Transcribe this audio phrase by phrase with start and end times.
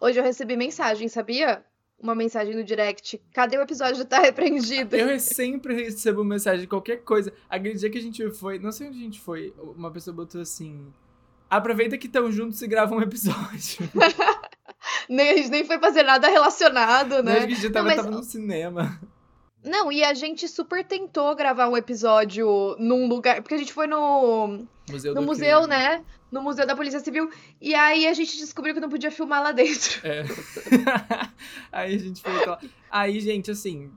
[0.00, 1.62] Hoje eu recebi mensagem, sabia?
[1.98, 3.20] Uma mensagem no direct.
[3.34, 4.96] Cadê o episódio Tá Repreendido?
[4.96, 7.30] Eu sempre recebo mensagem de qualquer coisa.
[7.50, 10.40] Aquele dia que a gente foi, não sei onde a gente foi, uma pessoa botou
[10.40, 10.86] assim:
[11.50, 13.90] aproveita que estão juntos e grava um episódio.
[15.06, 17.46] nem, a gente nem foi fazer nada relacionado, né?
[17.46, 18.98] Que a gente tava, Não, mas- tava no cinema.
[19.62, 23.42] Não, e a gente super tentou gravar um episódio num lugar.
[23.42, 25.70] Porque a gente foi no, Museu no museu, Crime.
[25.70, 26.04] né?
[26.32, 27.30] No Museu da Polícia Civil.
[27.60, 30.00] E aí a gente descobriu que não podia filmar lá dentro.
[30.06, 30.24] É.
[31.72, 32.32] Aí a gente foi.
[32.90, 33.90] Aí, gente, assim,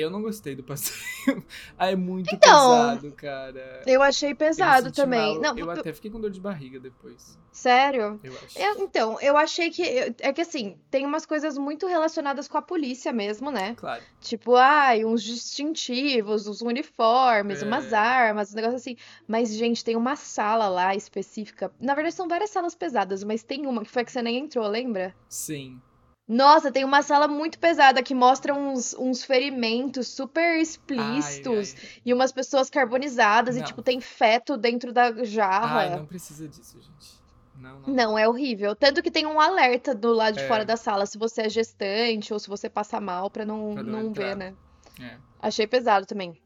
[0.00, 0.98] eu não gostei do passeio.
[1.78, 2.50] Aí é muito Então,
[2.96, 3.82] pesado, cara.
[3.86, 5.34] Eu achei Eu pesado senti também.
[5.40, 5.54] mal.
[5.54, 7.38] Não, eu até fiquei com dor de barriga depois.
[7.52, 8.20] sério.
[8.22, 8.58] Eu acho.
[8.58, 9.82] Eu- então, eu achei que.
[10.20, 13.74] É que assim, tem umas coisas muito relacionadas com a polícia mesmo, né?
[13.76, 14.02] Claro.
[14.20, 17.66] Tipo, ai, uns distintivos, uns uniformes, É.
[17.66, 18.96] umas armas, um negócio assim.
[19.26, 21.72] Mas, gente, tem uma sala lá específica.
[21.80, 24.36] Na verdade, são várias salas pesadas, mas tem uma que foi a que você nem
[24.38, 25.14] entrou, lembra?
[25.28, 25.80] Sim.
[26.28, 32.02] Nossa, tem uma sala muito pesada que mostra uns, uns ferimentos super explícitos Ai, ai.
[32.04, 33.64] e umas pessoas carbonizadas e, Não.
[33.64, 35.78] tipo, tem feto dentro da jarra.
[35.80, 37.18] Ai, não precisa disso, gente.
[37.56, 37.94] Não, não.
[37.94, 38.76] Não, é horrível.
[38.76, 40.46] Tanto que tem um alerta do lado de É.
[40.46, 43.82] fora da sala se você é gestante ou se você passa mal pra não, Pra
[43.82, 44.54] não não ver, né?
[45.00, 46.38] É, Achei pesado também.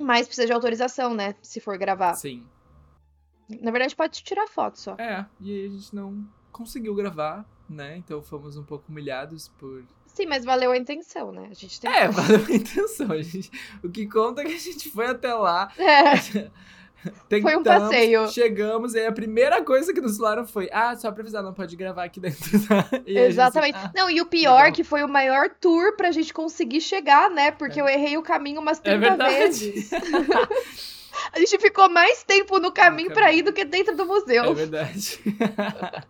[0.00, 1.34] Mas precisa de autorização, né?
[1.42, 2.14] Se for gravar.
[2.14, 2.46] sim.
[3.60, 4.94] Na verdade, pode tirar foto só.
[4.98, 7.96] É, e aí a gente não conseguiu gravar, né?
[7.96, 9.82] Então fomos um pouco humilhados por.
[10.06, 11.48] Sim, mas valeu a intenção, né?
[11.50, 11.90] A gente tem.
[11.90, 13.10] É, valeu a intenção.
[13.12, 13.50] A gente...
[13.82, 15.72] O que conta é que a gente foi até lá.
[15.78, 16.50] É.
[17.28, 18.28] Foi um tentamos, passeio.
[18.28, 21.52] Chegamos e aí a primeira coisa que nos falaram foi: Ah, só pra avisar, não
[21.52, 22.40] pode gravar aqui dentro.
[22.68, 22.86] Tá?
[23.04, 23.76] E a gente, Exatamente.
[23.76, 27.28] "Ah, Não, e o pior legal." que foi o maior tour pra gente conseguir chegar,
[27.28, 27.50] né?
[27.50, 29.32] Porque eu errei o caminho umas É 30 verdade.
[29.32, 29.90] vezes.
[31.32, 33.38] A gente ficou mais tempo no caminho pra caminho.
[33.38, 34.44] ir do que dentro do museu.
[34.44, 35.20] É verdade.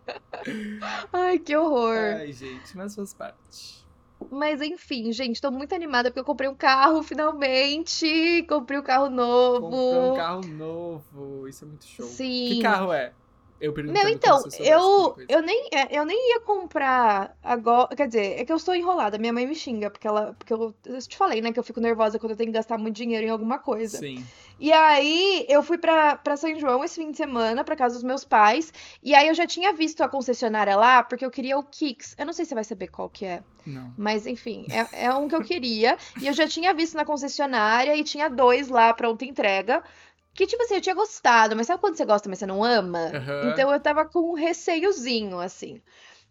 [1.11, 2.17] Ai, que horror.
[2.19, 3.83] Ai, gente, mas faz parte.
[4.31, 8.45] Mas enfim, gente, tô muito animada porque eu comprei um carro finalmente.
[8.47, 9.61] Comprei um carro novo.
[9.61, 12.05] Comprou um carro novo, isso é muito show.
[12.05, 12.49] Sim.
[12.49, 13.13] Que carro é?
[13.63, 17.95] Eu Meu, então, eu eu, nem, é, eu nem ia comprar agora.
[17.95, 19.17] Quer dizer, é que eu estou enrolada.
[19.17, 20.33] Minha mãe me xinga, porque ela.
[20.37, 22.77] Porque eu, eu te falei, né, que eu fico nervosa quando eu tenho que gastar
[22.77, 23.99] muito dinheiro em alguma coisa.
[23.99, 24.21] Sim.
[24.63, 28.03] E aí, eu fui pra, pra São João esse fim de semana, pra casa dos
[28.03, 28.71] meus pais.
[29.03, 32.15] E aí, eu já tinha visto a concessionária lá, porque eu queria o Kicks.
[32.17, 33.43] Eu não sei se você vai saber qual que é.
[33.65, 33.93] Não.
[33.97, 35.97] Mas enfim, é, é um que eu queria.
[36.21, 39.83] E eu já tinha visto na concessionária e tinha dois lá pronta entrega.
[40.33, 43.11] Que, tipo assim, eu tinha gostado, mas sabe quando você gosta, mas você não ama?
[43.13, 43.49] Aham.
[43.51, 45.81] Então eu tava com um receiozinho, assim.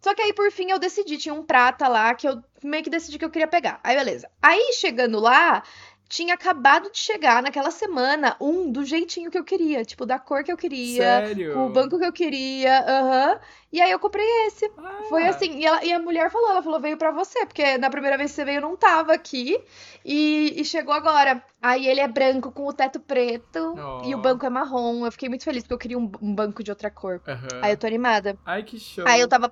[0.02, 2.90] Só que aí, por fim, eu decidi, tinha um prata lá que eu meio que
[2.90, 3.78] decidi que eu queria pegar.
[3.84, 4.28] Aí, beleza.
[4.42, 5.62] Aí, chegando lá,
[6.12, 10.44] tinha acabado de chegar naquela semana um do jeitinho que eu queria, tipo, da cor
[10.44, 11.58] que eu queria, Sério?
[11.58, 13.40] o banco que eu queria, aham.
[13.72, 14.70] E aí eu comprei esse.
[14.76, 17.78] Ah, Foi assim, e, ela- e a mulher falou, ela falou, veio pra você, porque
[17.78, 19.58] na primeira vez que você veio eu não tava aqui,
[20.04, 21.42] e, e chegou agora.
[21.62, 24.02] Aí ele é branco com o teto preto, Ó.
[24.04, 25.06] e o banco é marrom.
[25.06, 27.22] Eu fiquei muito feliz, porque eu queria um, um banco de outra cor.
[27.26, 27.48] Aham.
[27.62, 28.36] Aí eu tô animada.
[28.44, 29.06] Ai, que show.
[29.08, 29.50] Aí eu tava.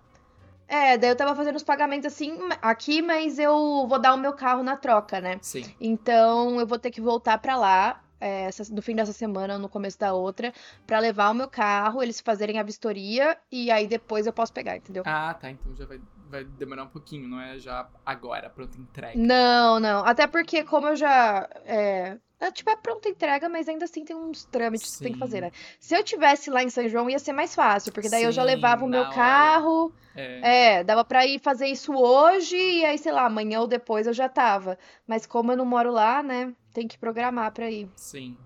[0.70, 4.32] É, daí eu tava fazendo os pagamentos assim aqui, mas eu vou dar o meu
[4.32, 5.36] carro na troca, né?
[5.42, 5.64] Sim.
[5.80, 8.00] Então eu vou ter que voltar pra lá.
[8.20, 10.52] é, no fim dessa semana, no começo da outra,
[10.86, 14.76] pra levar o meu carro, eles fazerem a vistoria e aí depois eu posso pegar,
[14.76, 15.02] entendeu?
[15.06, 15.50] Ah, tá.
[15.50, 15.98] Então já vai,
[16.30, 19.18] vai demorar um pouquinho, não é já agora, pronta entrega.
[19.18, 20.04] Não, não.
[20.04, 21.48] Até porque, como eu já.
[21.64, 25.12] É, é, tipo, é pronta entrega, mas ainda assim tem uns trâmites que você tem
[25.12, 25.42] que fazer, Sim.
[25.42, 25.52] né?
[25.78, 28.42] Se eu tivesse lá em São João, ia ser mais fácil, porque daí eu já
[28.42, 29.14] Sim, levava o meu hora.
[29.14, 29.92] carro.
[30.14, 30.78] É.
[30.78, 34.12] É, dava pra ir fazer isso hoje e aí, sei lá, amanhã ou depois eu
[34.12, 34.78] já tava.
[35.06, 36.52] Mas como eu não moro lá, né?
[36.72, 37.88] Tem que programar pra ir.
[37.94, 38.36] Sim.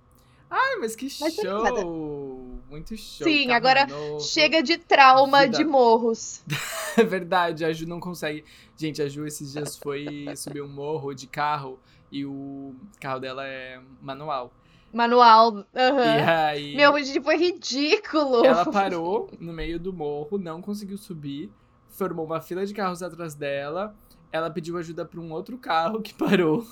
[0.50, 2.53] Ai, mas que Mas show!
[2.69, 3.26] Muito show.
[3.26, 4.20] Sim, carro agora novo.
[4.20, 5.58] Chega de trauma Vida.
[5.58, 6.42] de morros.
[6.97, 8.44] É verdade, a Ju não consegue.
[8.76, 11.80] Gente, a Ju esses dias foi subir um morro de carro
[12.10, 14.52] e o carro dela é manual.
[14.92, 15.66] Manual.
[15.75, 16.25] E aham.
[16.47, 18.44] aí Meu, gente, foi ridículo.
[18.47, 21.50] ela parou no meio do morro, não conseguiu subir,
[21.88, 23.93] formou uma fila de carros atrás dela.
[24.31, 26.64] Ela pediu ajuda pra um outro carro que parou.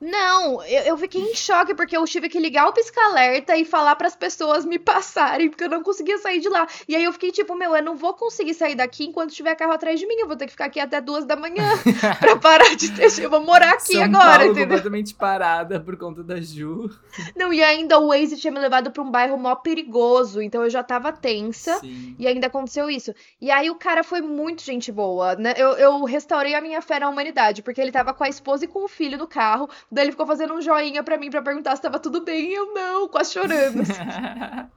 [0.00, 3.96] Não, eu, eu fiquei em choque porque eu tive que ligar o pisca-alerta e falar
[3.96, 6.66] pras pessoas me passarem, porque eu não conseguia sair de lá.
[6.88, 9.72] E aí eu fiquei tipo, meu, eu não vou conseguir sair daqui enquanto tiver carro
[9.72, 10.16] atrás de mim.
[10.16, 11.64] Eu vou ter que ficar aqui até duas da manhã
[12.20, 13.04] pra parar de ter.
[13.22, 14.76] Eu vou morar aqui São agora, Paulo entendeu?
[14.76, 16.90] completamente parada por conta da Ju.
[17.36, 20.70] Não, e ainda o Waze tinha me levado pra um bairro mó perigoso, então eu
[20.70, 21.78] já tava tensa.
[21.78, 22.14] Sim.
[22.18, 23.14] E ainda aconteceu isso.
[23.40, 25.54] E aí o cara foi muito gente boa, né?
[25.56, 28.68] Eu, eu restaurei a minha fé na humanidade, porque ele tava com a esposa e
[28.68, 29.68] com o filho no carro.
[29.90, 32.50] Daí ele ficou fazendo um joinha pra mim pra perguntar se tava tudo bem.
[32.50, 33.80] E eu não, quase chorando.
[33.82, 34.00] assim.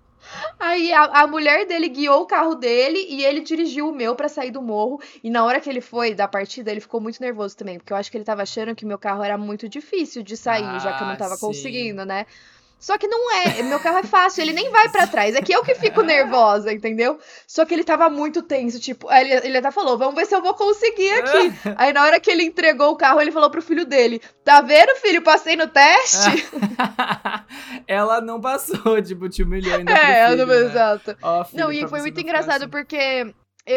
[0.60, 4.28] Aí a, a mulher dele guiou o carro dele e ele dirigiu o meu pra
[4.28, 5.00] sair do morro.
[5.24, 7.98] E na hora que ele foi da partida, ele ficou muito nervoso também, porque eu
[7.98, 11.04] acho que ele tava achando que meu carro era muito difícil de sair, já que
[11.04, 11.40] eu não Ah, tava sim.
[11.46, 12.26] conseguindo, né?
[12.80, 15.36] Só que não é, meu carro é fácil, ele nem vai pra trás.
[15.36, 17.20] É que eu que fico nervosa, entendeu?
[17.48, 20.42] Só que ele tava muito tenso, tipo, ele, ele até falou: "Vamos ver se eu
[20.42, 21.54] vou conseguir aqui".
[21.76, 24.96] Aí na hora que ele entregou o carro, ele falou pro filho dele: "Tá vendo,
[24.98, 25.22] filho?
[25.22, 26.48] Passei no teste".
[27.88, 30.62] ela não passou, tipo, te humilhou ainda é, filho, não, né?
[30.66, 31.18] exato.
[31.22, 32.70] Ó, filho, Não, e pra foi muito engraçado assim.
[32.70, 33.34] porque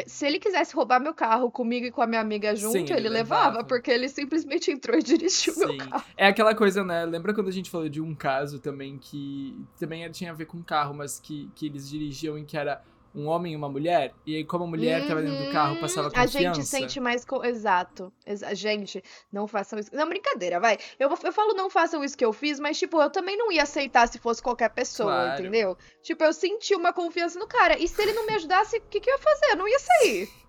[0.06, 2.92] se ele quisesse roubar meu carro comigo e com a minha amiga junto, Sim, ele
[2.92, 3.64] ele, levava, levava.
[3.64, 5.78] porque ele simplesmente entrou e dirigiu meu Sim.
[5.78, 6.04] carro.
[6.16, 7.04] É aquela coisa, né?
[7.04, 10.62] Lembra quando a gente falou de um caso também que também tinha a ver com
[10.62, 12.82] carro, mas que, que eles dirigiam em que era
[13.14, 14.14] um homem e uma mulher?
[14.24, 16.54] E aí, como a mulher tava dentro do carro, Uhum, passava A confiança.
[16.60, 17.24] gente sente mais.
[17.24, 17.44] Co...
[17.44, 18.12] Exato.
[18.26, 19.02] Exa- Gente,
[19.32, 19.90] não façam isso.
[19.92, 20.78] Não, brincadeira, vai.
[20.98, 23.62] Eu, eu falo não façam isso que eu fiz, mas, tipo, eu também não ia
[23.64, 25.40] aceitar se fosse qualquer pessoa, Claro.
[25.42, 25.76] entendeu?
[26.02, 27.78] Tipo, eu senti uma confiança no cara.
[27.78, 29.46] E se ele não me ajudasse, o que, que eu ia fazer?
[29.52, 30.28] Eu não ia sair.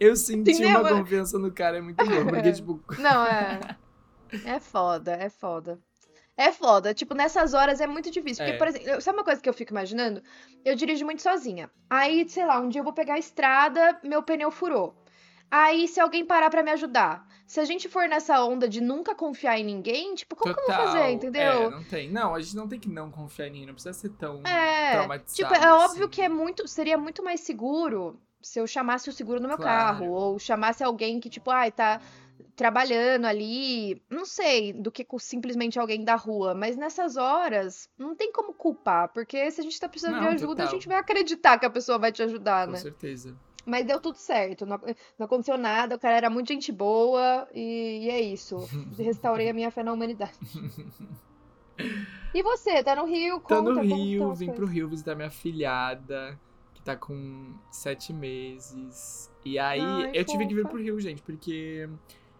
[0.00, 0.80] Eu senti Entendeu?
[0.80, 2.24] uma confiança no cara, é muito bom.
[2.24, 3.60] Porque, tipo, Não, é.
[4.44, 5.78] É foda, é foda.
[6.38, 6.94] É foda.
[6.94, 8.44] Tipo, nessas horas é muito difícil.
[8.44, 8.58] Porque, É.
[8.58, 10.22] por exemplo, sabe uma coisa que eu fico imaginando?
[10.64, 11.68] Eu dirijo muito sozinha.
[11.90, 14.94] Aí, sei lá, um dia eu vou pegar a estrada, meu pneu furou.
[15.50, 17.26] Aí, se alguém parar pra me ajudar.
[17.46, 20.66] Se a gente for nessa onda de nunca confiar em ninguém, tipo, como que eu
[20.66, 21.42] vou fazer, total, entendeu?
[21.42, 22.10] É, não tem.
[22.10, 24.92] Não, a gente não tem que não confiar em ninguém, não precisa ser tão É,
[24.92, 25.54] traumatizado.
[25.54, 26.10] tipo, é óbvio assim.
[26.10, 29.98] que é muito, seria muito mais seguro se eu chamasse o seguro no meu Claro.
[29.98, 32.00] carro, ou chamasse alguém que, tipo, ai, tá
[32.58, 36.54] trabalhando ali, não sei, do que com simplesmente alguém da rua.
[36.54, 40.28] Mas nessas horas, não tem como culpar, porque se a gente tá precisando de Não,
[40.32, 40.72] ajuda, a total.
[40.72, 42.78] gente vai acreditar que a pessoa vai te ajudar, Com né?
[42.78, 43.36] certeza.
[43.64, 44.80] Mas deu tudo certo, não,
[45.18, 48.56] não aconteceu nada, o cara era muito gente boa, e, e é isso.
[48.98, 50.32] Restaurei a minha fé na humanidade.
[52.34, 53.36] E você, tá no Rio?
[53.40, 54.66] Tô Conta no como Rio, as vim pro.
[54.66, 56.38] Rio visitar minha filhada,
[56.74, 59.30] que tá com sete meses.
[59.44, 60.74] E aí, Ai, eu tive que vir fofa.
[60.74, 61.88] pro Rio, gente, porque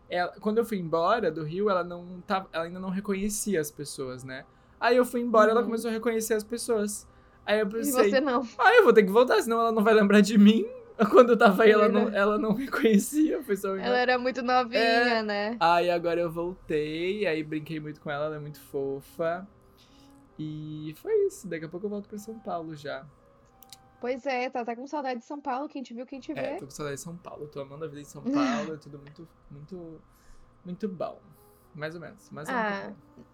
[0.09, 3.71] ela- quando eu fui embora do Rio, ela não tava, ela ainda não reconhecia as
[3.71, 4.45] pessoas, né?
[4.81, 5.67] Aí eu fui embora, ela Uhum.
[5.67, 7.07] começou a reconhecer as pessoas.
[7.45, 8.47] Aí eu E pensei, você não.
[8.59, 10.67] ah, eu vou ter que voltar, senão ela não vai lembrar de mim.
[11.25, 14.43] Quando eu tava aí, É ela não, ela não reconhecia, foi só Ela era muito
[14.43, 15.23] novinha, É.
[15.23, 15.57] né?
[15.61, 19.47] Aí agora eu voltei, aí brinquei muito com ela, ela é muito fofa.
[20.39, 23.05] E foi isso, daqui a pouco eu volto pra São Paulo já.
[24.01, 26.41] Pois é, tá até com saudade de São Paulo, quem te viu, quem te vê.
[26.41, 28.77] É, tô com saudade de São Paulo, tô amando a vida em São Paulo, é
[28.77, 30.01] tudo muito, muito,
[30.65, 31.21] muito bom.
[31.75, 33.25] Mais ou menos, mas é Ah, muito bom.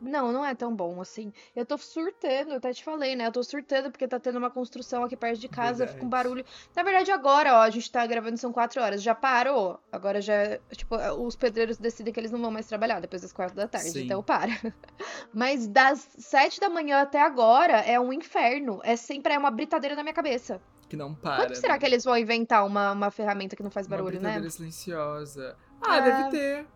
[0.00, 1.32] Não, não é tão bom assim.
[1.54, 3.26] Eu tô surtando, eu até te falei, né?
[3.26, 6.24] Eu tô surtando porque tá tendo uma construção aqui perto de casa, fica um Verdade.
[6.28, 6.44] barulho.
[6.74, 9.02] Na verdade, agora, ó, a gente tá gravando, são quatro horas.
[9.02, 9.80] Já parou.
[9.90, 13.54] Agora já, tipo, os pedreiros decidem que eles não vão mais trabalhar depois das quatro
[13.56, 14.04] da tarde, Sim.
[14.04, 14.52] então para.
[15.32, 18.80] Mas das sete da manhã até agora é um inferno.
[18.84, 20.60] É sempre é uma britadeira na minha cabeça.
[20.88, 21.44] Que não para.
[21.46, 21.78] Quando será né?
[21.78, 24.20] que eles vão inventar uma, uma ferramenta que não faz Uma barulho, né?
[24.20, 25.56] britadeira silenciosa.
[25.80, 26.00] Ah, É.
[26.02, 26.66] deve ter.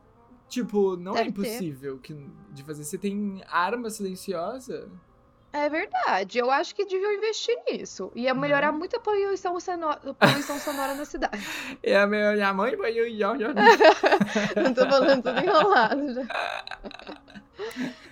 [0.49, 1.41] Tipo, não é Deve ter.
[1.49, 2.15] impossível que,
[2.53, 2.83] de fazer.
[2.85, 4.89] Você tem arma silenciosa?
[5.53, 8.13] É verdade, eu acho que deviam investir nisso.
[8.15, 8.41] Ia Né?
[8.41, 11.43] melhorar muito a poluição sonora, poluição sonora na cidade.
[11.83, 16.23] É a mãe vai eu e eu- eu- Eu tô falando tudo enrolado já.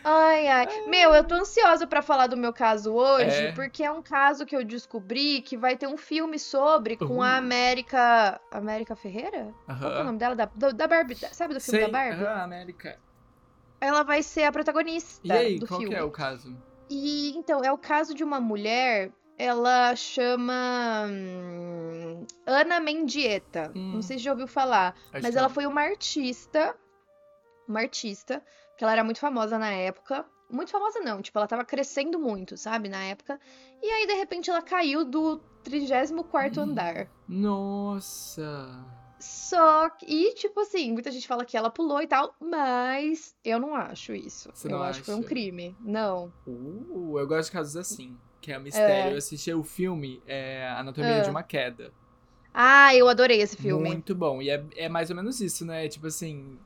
[0.05, 0.67] Ai, ai.
[0.87, 3.53] Meu, eu tô ansiosa pra falar do meu caso hoje, É.
[3.53, 7.27] porque é um caso que eu descobri que vai ter um filme sobre com a
[7.33, 7.39] Uhum.
[7.39, 8.41] América.
[8.51, 9.53] América Ferreira?
[9.67, 10.35] Qual que é o nome dela?
[10.37, 11.17] Da, da Barbie.
[11.33, 12.25] Sabe do filme Sei, da Barbie?
[12.25, 12.99] aham, América.
[13.81, 15.95] Ela vai ser a protagonista E aí, do qual filme.
[15.95, 16.57] que é o caso?
[16.89, 23.73] E então, é o caso de uma mulher, ela chama hum, Ana Mendieta.
[23.75, 23.95] Hum.
[23.95, 26.75] Não sei se já ouviu falar, Acho mas ela foi uma artista,
[27.69, 28.43] uma artista,
[28.77, 30.25] que ela era muito famosa na época.
[30.49, 33.41] Muito famosa não, tipo, ela tava crescendo muito, sabe, na época.
[33.83, 36.63] E aí, de repente, ela caiu do 34º Hum.
[36.63, 37.09] andar.
[37.29, 38.85] Nossa.
[39.19, 43.59] Só que, e tipo assim, muita gente fala que ela pulou e tal, mas eu
[43.59, 44.51] não acho isso.
[44.53, 45.75] Você eu não acho que foi um crime.
[45.81, 46.31] Não.
[46.47, 49.11] Uh, eu gosto de casos assim, que é mistério.
[49.11, 49.13] É.
[49.15, 51.33] Eu assisti o filme é, Anatomia de Ah.
[51.33, 51.93] uma Queda.
[52.53, 53.89] Ah, eu adorei esse filme.
[53.89, 54.41] Muito bom.
[54.41, 55.89] E é, é mais ou menos isso, né?
[55.89, 56.59] Tipo assim,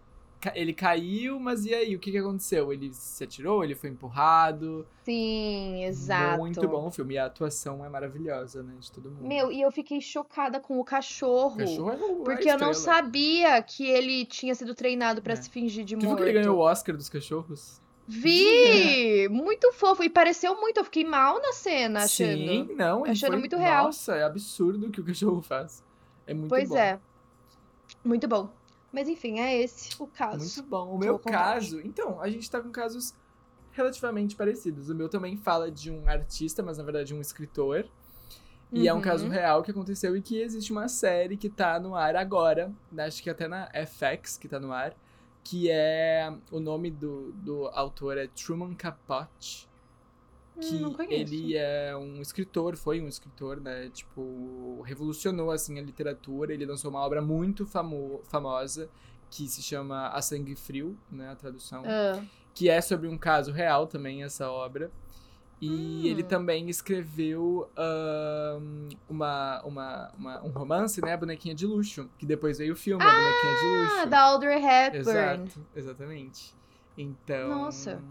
[0.55, 1.95] ele caiu, mas e aí?
[1.95, 2.73] O que, que aconteceu?
[2.73, 3.63] Ele se atirou?
[3.63, 4.87] Ele foi empurrado?
[5.05, 6.39] Sim, exato.
[6.39, 7.15] Muito bom o filme.
[7.15, 8.75] E a atuação é maravilhosa, né?
[8.81, 9.27] De todo mundo.
[9.27, 11.55] Meu, e eu fiquei chocada com o cachorro.
[11.55, 15.33] o cachorro é o- a Porque eu não sabia que ele tinha sido treinado pra
[15.35, 15.37] É.
[15.37, 16.23] se fingir de Tu viu morto.
[16.23, 17.81] que ele ganhou o Oscar dos cachorros?
[18.09, 19.29] Vi!
[19.29, 20.03] Muito fofo.
[20.03, 20.79] E pareceu muito.
[20.79, 22.29] Eu fiquei mal na cena, achando.
[22.39, 23.05] Sim, não.
[23.05, 23.85] Achando foi- muito real.
[23.87, 25.85] Nossa, é absurdo o que o cachorro faz.
[26.27, 26.77] É muito pois bom.
[26.77, 26.99] é.
[28.05, 28.51] Muito bom.
[28.93, 30.39] Mas enfim, é esse o caso.
[30.39, 30.95] Muito bom.
[30.95, 31.81] O meu caso.
[31.81, 33.15] Então, a gente tá com casos
[33.73, 34.91] relativamente parecidos.
[34.91, 37.87] O meu também fala de um artista, mas na verdade um escritor.
[38.73, 39.31] E é um caso Uhum.
[39.31, 43.29] real que aconteceu e que existe uma série que tá no ar agora, acho que
[43.31, 44.95] até na FX que tá no ar,
[45.43, 46.33] que é.
[46.51, 49.69] O nome do, do autor é Truman Capote.
[50.59, 51.33] Que Hum, conheço.
[51.35, 53.89] ele é um escritor, foi um escritor, né?
[53.91, 56.53] Tipo, revolucionou assim a literatura.
[56.53, 58.89] Ele lançou uma obra muito famo famosa
[59.31, 61.31] que se chama A Sangue Frio, né?
[61.31, 62.23] A tradução Ah,
[62.55, 64.91] que é sobre um caso real também, essa obra.
[65.63, 66.07] E Hum.
[66.07, 71.13] ele também escreveu ahn, uma, uma, uma- um romance, né?
[71.13, 73.97] A Bonequinha de Luxo, que depois veio o filme, A Bonequinha de Luxo.
[74.01, 74.99] ah, da Audrey Hepburn.
[74.99, 76.55] Exato, exatamente.
[76.97, 77.49] Então.
[77.51, 78.03] Nossa.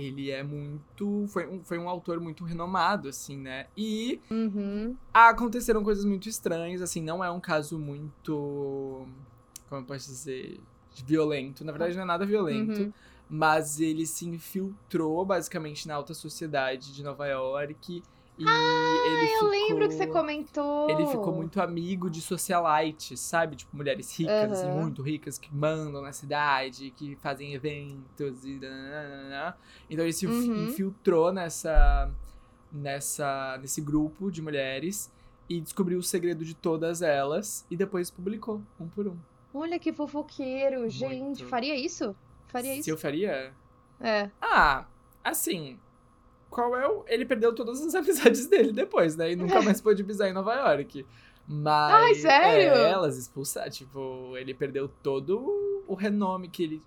[0.00, 1.26] Ele é muito.
[1.28, 3.66] Foi um, foi um autor muito renomado, assim, né?
[3.76, 4.96] E Uhum.
[5.12, 9.06] aconteceram coisas muito estranhas, assim, não é um caso muito.
[9.68, 10.60] Como eu posso dizer?
[11.06, 11.64] Violento.
[11.64, 12.80] Na verdade, não é nada violento.
[12.82, 12.92] Uhum.
[13.28, 18.02] Mas ele se infiltrou basicamente na alta sociedade de Nova York.
[18.40, 19.48] E ele Ah, Eu ficou...
[19.50, 20.88] lembro que você comentou.
[20.90, 23.56] Ele ficou muito amigo de socialites, sabe?
[23.56, 24.80] Tipo, mulheres ricas, assim, Aham.
[24.80, 28.58] muito ricas, que mandam na cidade, que fazem eventos e.
[29.90, 30.64] Então ele se Uhum.
[30.68, 32.10] infiltrou nessa,
[32.72, 35.12] nessa, nesse grupo de mulheres
[35.48, 39.16] e descobriu o segredo de todas elas e depois publicou, um por um.
[39.52, 40.90] Olha que fofoqueiro, Muito.
[40.92, 41.44] gente.
[41.44, 42.14] Faria isso?
[42.48, 42.90] Faria Se isso?
[42.90, 43.52] eu faria?
[44.00, 44.30] É.
[44.40, 44.86] Ah,
[45.24, 45.78] assim.
[46.50, 47.04] Qual é o.
[47.06, 49.32] Ele perdeu todas as amizades dele depois, né?
[49.32, 51.06] E nunca mais pôde pisar em Nova York.
[51.46, 51.94] Mas.
[51.94, 52.72] Ai, sério?
[52.74, 53.70] É, elas expulsaram.
[53.70, 56.82] Tipo, ele perdeu todo o renome que ele,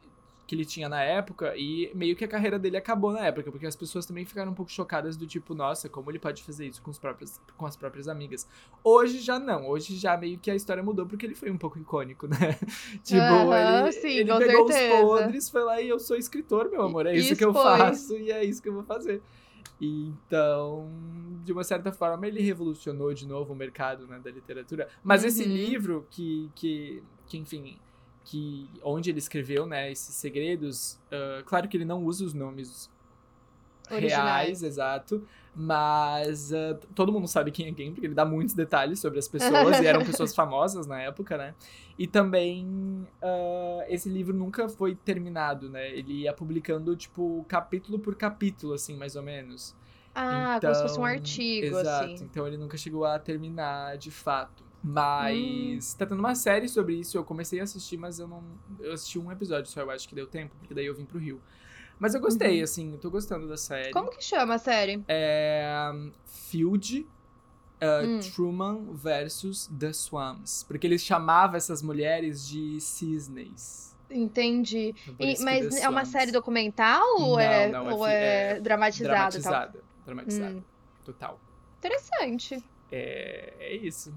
[0.48, 1.54] que ele tinha na época.
[1.58, 3.52] E meio que a carreira dele acabou na época.
[3.52, 6.68] Porque as pessoas também ficaram um pouco chocadas do tipo, nossa, como ele pode fazer
[6.68, 8.48] isso com, os próprios, com as próprias amigas.
[8.84, 9.68] Hoje já não.
[9.68, 12.58] Hoje já meio que a história mudou porque ele foi um pouco icônico, né?
[13.04, 14.94] tipo, ele, sim, ele pegou certeza.
[15.04, 17.06] os podres, foi lá e eu sou escritor, meu amor.
[17.06, 17.78] É E isso que eu expôs.
[17.80, 19.22] faço e é isso que eu vou fazer.
[19.82, 20.90] Então,
[21.44, 24.88] de uma certa forma, ele revolucionou de novo o mercado né, da literatura.
[25.04, 25.50] Mas esse Uhum.
[25.54, 27.78] livro que, que, que, enfim,
[28.24, 32.90] que onde ele escreveu, né, esses segredos, ah, claro que ele não usa os nomes
[33.92, 34.14] Originais.
[34.16, 39.00] reais, exato, mas ah, todo mundo sabe quem é quem, porque ele dá muitos detalhes
[39.00, 41.54] sobre as pessoas, e eram pessoas famosas na época, né?
[41.98, 45.90] E também ah, esse livro nunca foi terminado, né?
[45.92, 49.76] Ele ia publicando, tipo, capítulo por capítulo, assim, mais ou menos.
[50.16, 52.24] Ah, como se fosse um Então, artigo, Exato, assim.
[52.26, 54.64] então ele nunca chegou a terminar de fato.
[54.64, 54.92] Hum.
[54.94, 58.44] Mas tá tendo uma série sobre isso, eu comecei a assistir, mas eu não.
[58.80, 61.18] Eu assisti um episódio só, eu acho que deu tempo, porque daí eu vim pro
[61.20, 61.40] Rio.
[62.00, 62.64] Mas eu gostei, Uhum.
[62.64, 63.92] assim, tô gostando da série.
[63.92, 65.04] Como que chama a série?
[65.08, 65.92] É.
[66.26, 67.08] Field.
[67.82, 68.20] uh, Hum.
[68.34, 70.64] Truman versus The Swans.
[70.64, 73.94] Porque eles chamavam essas mulheres de cisnes.
[74.10, 74.94] Entendi.
[75.08, 78.60] Então, E- mas é uma série documental ou Não, é, não, é ou é, é
[78.62, 79.38] dramatizada?
[79.38, 79.52] e tal?
[79.52, 79.84] Dramatizada.
[80.06, 80.56] Dramatizada.
[80.56, 80.64] Hum.
[81.04, 81.40] Total.
[81.80, 82.64] Interessante.
[82.92, 84.14] É, é isso.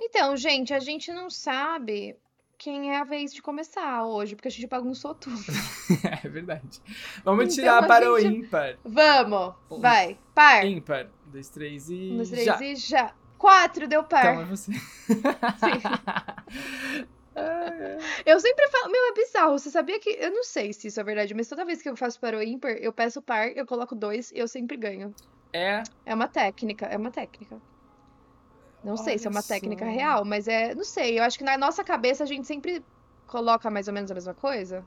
[0.00, 2.16] Então, gente, a gente não sabe
[2.58, 5.38] quem é a vez de começar hoje, porque a gente bagunçou tudo.
[6.24, 6.82] é verdade.
[7.24, 8.76] Vamos Então, tirar para o gente- ímpar.
[8.84, 9.80] Vamos, Um.
[9.80, 10.18] vai.
[10.34, 10.66] Par.
[10.66, 11.06] Ímpar.
[11.06, 12.10] Um, dois, três e.
[12.12, 12.60] Um, dois, três já.
[12.62, 13.14] e já.
[13.38, 14.32] Quatro, deu par.
[14.32, 14.72] Então é você.
[18.26, 19.56] Eu sempre falo, meu, é bizarro.
[19.58, 20.10] Você sabia que.
[20.10, 22.42] Eu não sei se isso é verdade, mas toda vez que eu faço para o
[22.42, 25.14] ímpar, eu peço par, eu coloco dois e eu sempre ganho.
[25.52, 25.82] É.
[26.04, 27.60] É uma técnica, é uma técnica.
[28.82, 30.74] Não sei se é Olha uma técnica real, mas é.
[30.74, 32.82] Não sei, eu acho que na nossa cabeça a gente sempre
[33.26, 34.84] coloca mais ou menos a mesma coisa.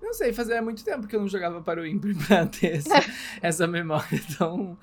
[0.00, 3.04] Não sei, fazia muito tempo que eu não jogava para o ímpar pra ter essa,
[3.42, 4.20] essa memória.
[4.30, 4.78] Então.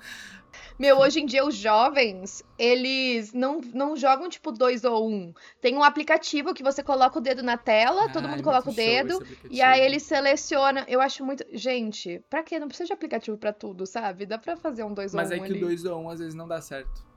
[0.78, 5.34] Meu, hoje em dia os jovens, eles não, não jogam tipo dois ou um.
[5.60, 8.70] Tem um aplicativo que você coloca o dedo na tela, todo Ai, mundo muito coloca
[8.70, 9.20] o dedo.
[9.50, 10.84] E aí ele seleciona.
[10.86, 11.44] Eu acho muito.
[11.52, 12.58] Gente, pra quê?
[12.60, 14.24] Não precisa de aplicativo pra tudo, sabe?
[14.24, 15.58] Dá pra fazer um 2 ou 1 Mas é que ali.
[15.58, 17.07] o 2 ou 1 um, às vezes não dá certo.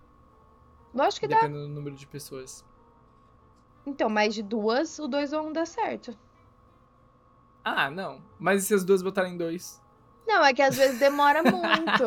[0.93, 1.41] Lógico que dá.
[1.41, 2.65] Dependendo do número de pessoas.
[3.85, 6.15] Então, mais de duas, o 2 ou 1 um dá certo.
[7.63, 8.21] Ah, não.
[8.39, 9.81] Mas e se as duas botarem dois?
[10.27, 12.03] Não, é que às vezes demora muito.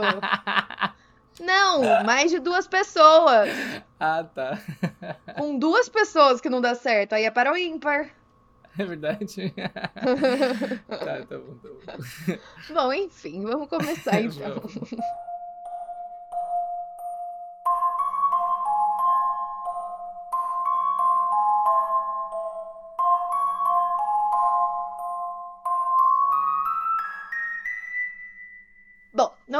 [1.40, 3.48] Não, mais de duas pessoas.
[3.98, 4.58] ah, tá.
[5.36, 7.14] Com duas pessoas que não dá certo.
[7.14, 8.10] Aí é para o ímpar.
[8.76, 9.54] É verdade?
[10.88, 12.74] tá, tá bom, tá bom.
[12.74, 14.60] Bom, enfim, vamos começar então.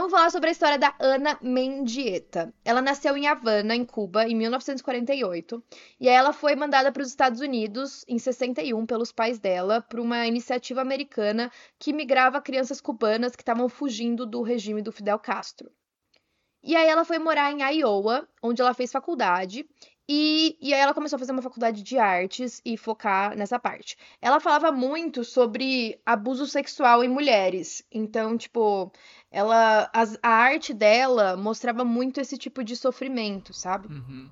[0.05, 0.19] Vamos.
[0.19, 2.53] Falar sobre a história da Ana Mendieta.
[2.63, 5.65] Ela nasceu em Havana, em Cuba, em 1948,
[5.99, 10.03] e aí ela foi mandada para os Estados Unidos em 61 pelos pais dela para
[10.03, 15.73] uma iniciativa americana que migrava crianças cubanas que estavam fugindo do regime do Fidel Castro.
[16.63, 19.67] E aí ela foi morar em Iowa, onde ela fez faculdade,
[20.09, 23.97] e, e aí ela começou a fazer uma faculdade de artes e focar nessa parte.
[24.21, 27.83] Ela falava muito sobre abuso sexual em mulheres.
[27.91, 28.93] Então, tipo,
[29.31, 33.89] ela as- a arte dela mostrava muito esse tipo de sofrimento, sabe?
[33.89, 34.31] Uhum.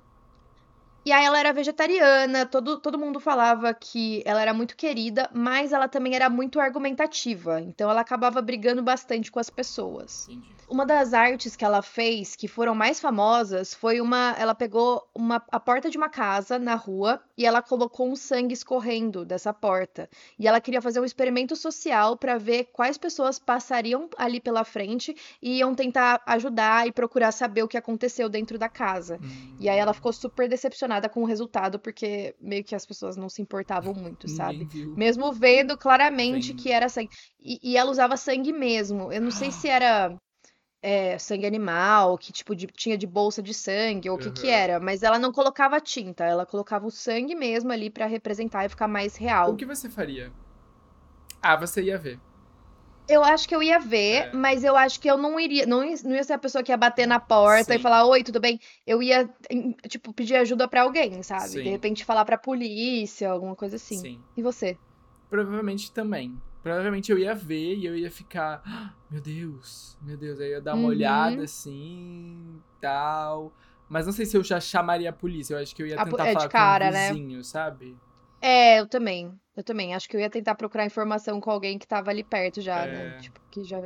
[1.05, 5.73] E aí ela era vegetariana, todo, todo mundo falava que ela era muito querida, mas
[5.73, 7.59] ela também era muito argumentativa.
[7.59, 10.29] Então ela acabava brigando bastante com as pessoas.
[10.29, 10.55] Entendi.
[10.73, 14.35] Uma das artes que ela fez, que foram mais famosas, foi uma.
[14.39, 18.55] Ela pegou uma, a porta de uma casa na rua e ela colocou um sangue
[18.55, 20.09] escorrendo dessa porta.
[20.39, 25.15] E ela queria fazer um experimento social para ver quais pessoas passariam ali pela frente
[25.39, 29.19] e iam tentar ajudar e procurar saber o que aconteceu dentro da casa.
[29.21, 33.15] Hum, E aí ela ficou super decepcionada com o resultado, porque meio que as pessoas
[33.15, 34.67] não se importavam muito, sabe?
[34.97, 36.55] Mesmo vendo claramente Sim.
[36.55, 37.11] que era sangue.
[37.39, 39.13] E, e ela usava sangue mesmo.
[39.13, 40.17] Eu não sei se era
[40.83, 44.49] é, sangue animal, que tipo de- tinha de bolsa de sangue, ou o que que
[44.49, 44.57] Aham.
[44.59, 44.79] era.
[44.79, 48.87] Mas ela não colocava tinta, ela colocava o sangue mesmo ali pra representar e ficar
[48.87, 49.51] mais real.
[49.51, 50.31] O que você faria?
[51.41, 52.19] Ah, você ia ver.
[53.07, 54.33] Eu acho que eu ia ver, É.
[54.33, 56.71] mas eu acho que eu não iria, não ia, não ia ser a pessoa que
[56.71, 57.83] ia bater na porta e Sim.
[57.83, 58.59] falar, oi, tudo bem?
[58.87, 59.29] Eu ia,
[59.89, 61.49] tipo, pedir ajuda pra alguém, sabe?
[61.49, 61.63] Sim.
[61.63, 63.97] De repente falar pra polícia, alguma coisa assim.
[63.97, 64.21] Sim.
[64.37, 64.77] E você?
[65.29, 66.33] Provavelmente também.
[66.63, 68.61] Provavelmente eu ia ver e eu ia ficar.
[68.65, 70.39] "Ah, Meu Deus, meu Deus.
[70.39, 70.87] Aí eu ia dar uma Uhum.
[70.89, 73.53] olhada assim, tal.
[73.89, 75.53] Mas não sei se eu já chamaria a polícia.
[75.53, 77.09] Eu acho que eu ia A tentar é de falar cara, com o né?
[77.09, 77.95] vizinho, sabe?
[78.41, 79.31] É, eu também.
[79.55, 79.93] Eu também.
[79.95, 83.11] Acho que eu ia tentar procurar informação com alguém que tava ali perto já, né?
[83.11, 83.17] É.
[83.19, 83.79] Tipo, que já.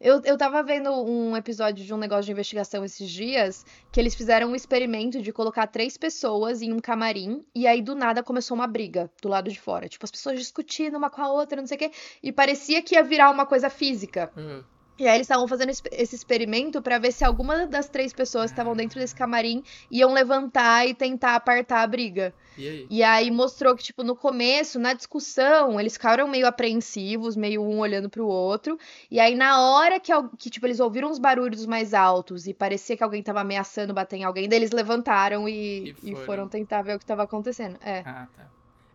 [0.00, 4.14] Eu, eu tava vendo um episódio de um negócio de investigação esses dias, que eles
[4.14, 8.54] fizeram um experimento de colocar três pessoas em um camarim, e aí do nada começou
[8.54, 9.88] uma briga do lado de fora.
[9.88, 11.90] Tipo, as pessoas discutindo uma com a outra, não sei o quê,
[12.22, 14.32] e parecia que ia virar uma coisa física.
[14.34, 14.64] Ah,
[15.00, 18.52] E aí eles estavam fazendo esse- experimento pra ver se alguma das três pessoas que
[18.52, 22.34] estavam dentro desse camarim iam levantar e tentar apartar a briga.
[22.58, 22.86] e aí?
[22.90, 27.78] E aí mostrou que, tipo, no começo, na discussão, eles ficaram meio apreensivos, meio um
[27.78, 28.78] olhando pro outro.
[29.10, 32.94] E aí, na hora que, que, tipo, eles ouviram uns barulhos mais altos e parecia
[32.94, 36.26] que alguém tava ameaçando bater em alguém, daí eles levantaram e, E e foram.
[36.26, 37.78] foram tentar ver o que tava acontecendo.
[37.82, 38.02] É.
[38.04, 38.46] Ah, tá.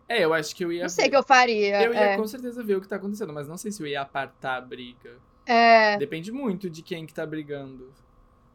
[0.08, 1.82] É, eu acho que eu ia Não sei o que eu faria.
[1.82, 2.16] Eu ia é.
[2.16, 4.60] com certeza ver o que tá acontecendo, mas não sei se eu ia apartar a
[4.60, 5.18] briga.
[5.46, 7.92] É, Depende muito de quem que tá brigando.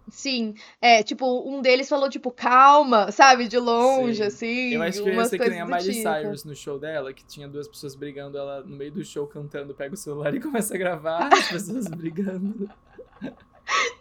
[0.10, 0.54] sim.
[0.82, 3.48] É, tipo, um deles falou, tipo, calma, sabe?
[3.48, 4.24] De longe, Sim.
[4.24, 4.74] assim.
[4.74, 6.02] Eu acho que ia ser que nem a Miley tipo.
[6.02, 9.74] Cyrus no show dela, que tinha duas pessoas brigando, ela no meio do show cantando,
[9.74, 12.70] pega o celular e começa a gravar as pessoas brigando.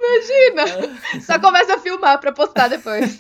[0.00, 0.64] Imagina!
[1.22, 3.16] Só começa a filmar pra postar depois.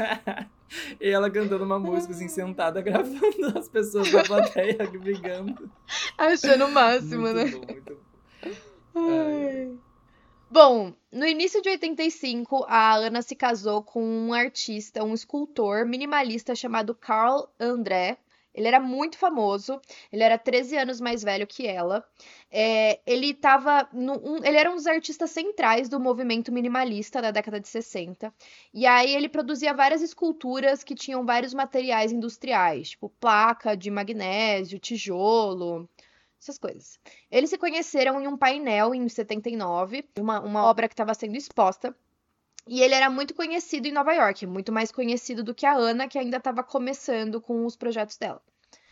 [1.00, 5.70] e ela cantando uma música assim, sentada, gravando as pessoas da plateia brigando.
[6.18, 7.44] Achando o máximo, muito né?
[7.46, 8.50] bom, muito bom.
[10.50, 16.54] Bom, no início de 85, a Ana se casou com um artista, um escultor minimalista
[16.54, 18.18] chamado Carl André.
[18.52, 19.80] Ele era muito famoso,
[20.12, 22.04] ele era 13 anos mais velho que ela.
[22.50, 27.30] É, ele tava no- um- ele era um dos artistas centrais do movimento minimalista da
[27.30, 28.34] década de 60.
[28.74, 34.80] E aí ele produzia várias esculturas que tinham vários materiais industriais, tipo placa de magnésio,
[34.80, 35.88] tijolo,
[36.40, 36.98] essas coisas.
[37.30, 41.94] Eles se conheceram em um painel em 79, uma, uma obra que estava sendo exposta.
[42.66, 46.08] E ele era muito conhecido em Nova York, muito mais conhecido do que a Ana,
[46.08, 48.40] que ainda estava começando com os projetos dela.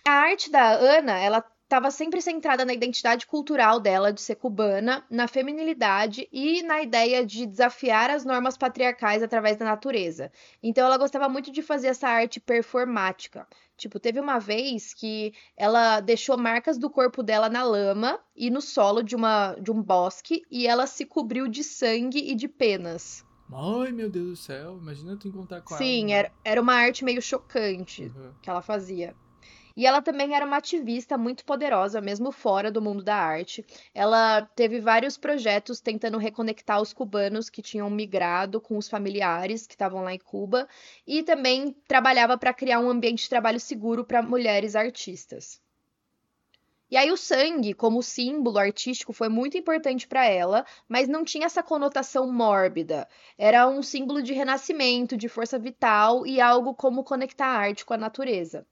[0.06, 5.04] A arte da Ana, ela estava sempre centrada na identidade cultural dela de ser cubana,
[5.10, 10.32] na feminilidade e na ideia de desafiar as normas patriarcais através da natureza.
[10.62, 13.46] Então ela gostava muito de fazer essa arte performática.
[13.76, 18.62] Tipo, teve uma vez que ela deixou marcas do corpo dela na lama e no
[18.62, 23.22] solo de, uma, de um bosque e ela se cobriu de sangue e de penas.
[23.52, 26.18] Ai, meu Deus do céu, imagina tu encontrar com Sim, ela.
[26.20, 28.32] era, era uma arte meio chocante Uhum.
[28.40, 29.14] que ela fazia.
[29.78, 33.64] E ela também era uma ativista muito poderosa, mesmo fora do mundo da arte.
[33.94, 39.74] Ela teve vários projetos tentando reconectar os cubanos que tinham migrado com os familiares que
[39.74, 40.66] estavam lá em Cuba,
[41.06, 45.62] e também trabalhava para criar um ambiente de trabalho seguro para mulheres artistas.
[46.90, 51.46] E aí o sangue, como símbolo artístico, foi muito importante para ela, mas não tinha
[51.46, 53.06] essa conotação mórbida.
[53.38, 57.94] Era um símbolo de renascimento, de força vital e algo como conectar a arte com
[57.94, 58.66] a natureza.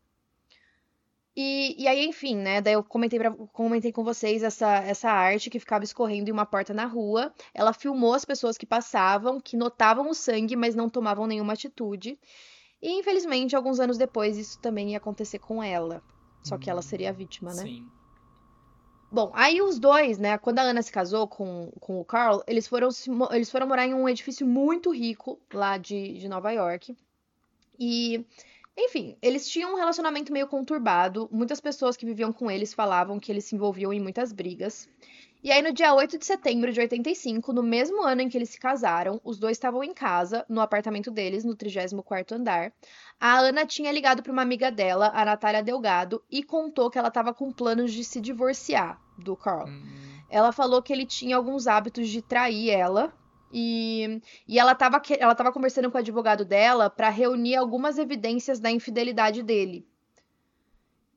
[1.36, 2.62] E, e aí, enfim, né?
[2.62, 6.46] Daí eu comentei, pra, comentei com vocês essa, essa arte que ficava escorrendo em uma
[6.46, 7.30] porta na rua.
[7.52, 12.18] Ela filmou as pessoas que passavam, que notavam o sangue, mas não tomavam nenhuma atitude.
[12.80, 16.02] E infelizmente, alguns anos depois, isso também ia acontecer com ela.
[16.42, 17.62] Só que ela seria a vítima, né?
[17.62, 17.86] Sim.
[19.10, 20.38] Bom, aí os dois, né?
[20.38, 22.88] Quando a Ana se casou com, com o Carl, eles foram,
[23.30, 26.96] eles foram morar em um edifício muito rico lá de, de Nova York.
[27.78, 28.24] E,
[28.76, 31.28] enfim, eles tinham um relacionamento meio conturbado.
[31.32, 34.88] Muitas pessoas que viviam com eles falavam que eles se envolviam em muitas brigas.
[35.42, 38.50] E aí, no dia 8 de setembro de 85, no mesmo ano em que eles
[38.50, 42.72] se casaram, os dois estavam em casa, no apartamento deles, no 34º andar.
[43.20, 47.08] A Ana tinha ligado para uma amiga dela, a Natália Delgado, e contou que ela
[47.08, 49.68] estava com planos de se divorciar do Carl.
[49.68, 49.84] Hum,
[50.28, 53.14] Ela falou que ele tinha alguns hábitos de trair ela.
[53.52, 58.58] E, e ela estava ela tava conversando com o advogado dela para reunir algumas evidências
[58.58, 59.86] da infidelidade dele.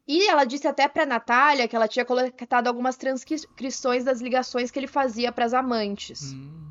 [0.08, 4.80] E ela disse até para Natália que ela tinha coletado algumas transcrições das ligações que
[4.80, 6.34] ele fazia para as amantes.
[6.34, 6.70] hum.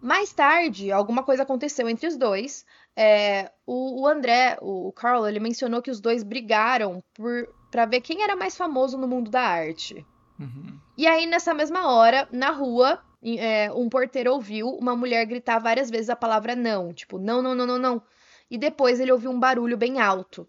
[0.00, 2.64] Mais tarde, alguma coisa aconteceu entre os dois.
[2.96, 7.04] É, o, o André, o, o Carl, ele mencionou que os dois brigaram
[7.70, 10.06] para ver quem era mais famoso no mundo da arte.
[10.38, 10.78] Uhum.
[10.96, 15.90] E aí, nessa mesma hora, na rua, é, um porteiro ouviu uma mulher gritar várias
[15.90, 18.02] vezes a palavra não, tipo, não, não, não, não, não.
[18.50, 20.48] E depois ele ouviu um barulho bem alto.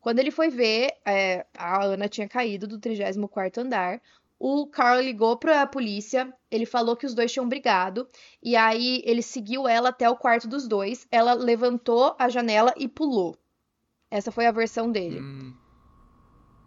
[0.00, 4.00] Quando ele foi ver, é, a Ana tinha caído do 34º andar.
[4.38, 8.06] O Carl ligou pra polícia, ele falou que os dois tinham brigado,
[8.42, 11.06] e aí ele seguiu ela até o quarto dos dois.
[11.10, 13.36] Ela levantou a janela e pulou.
[14.10, 15.20] Essa foi a versão dele.
[15.20, 15.54] Hum.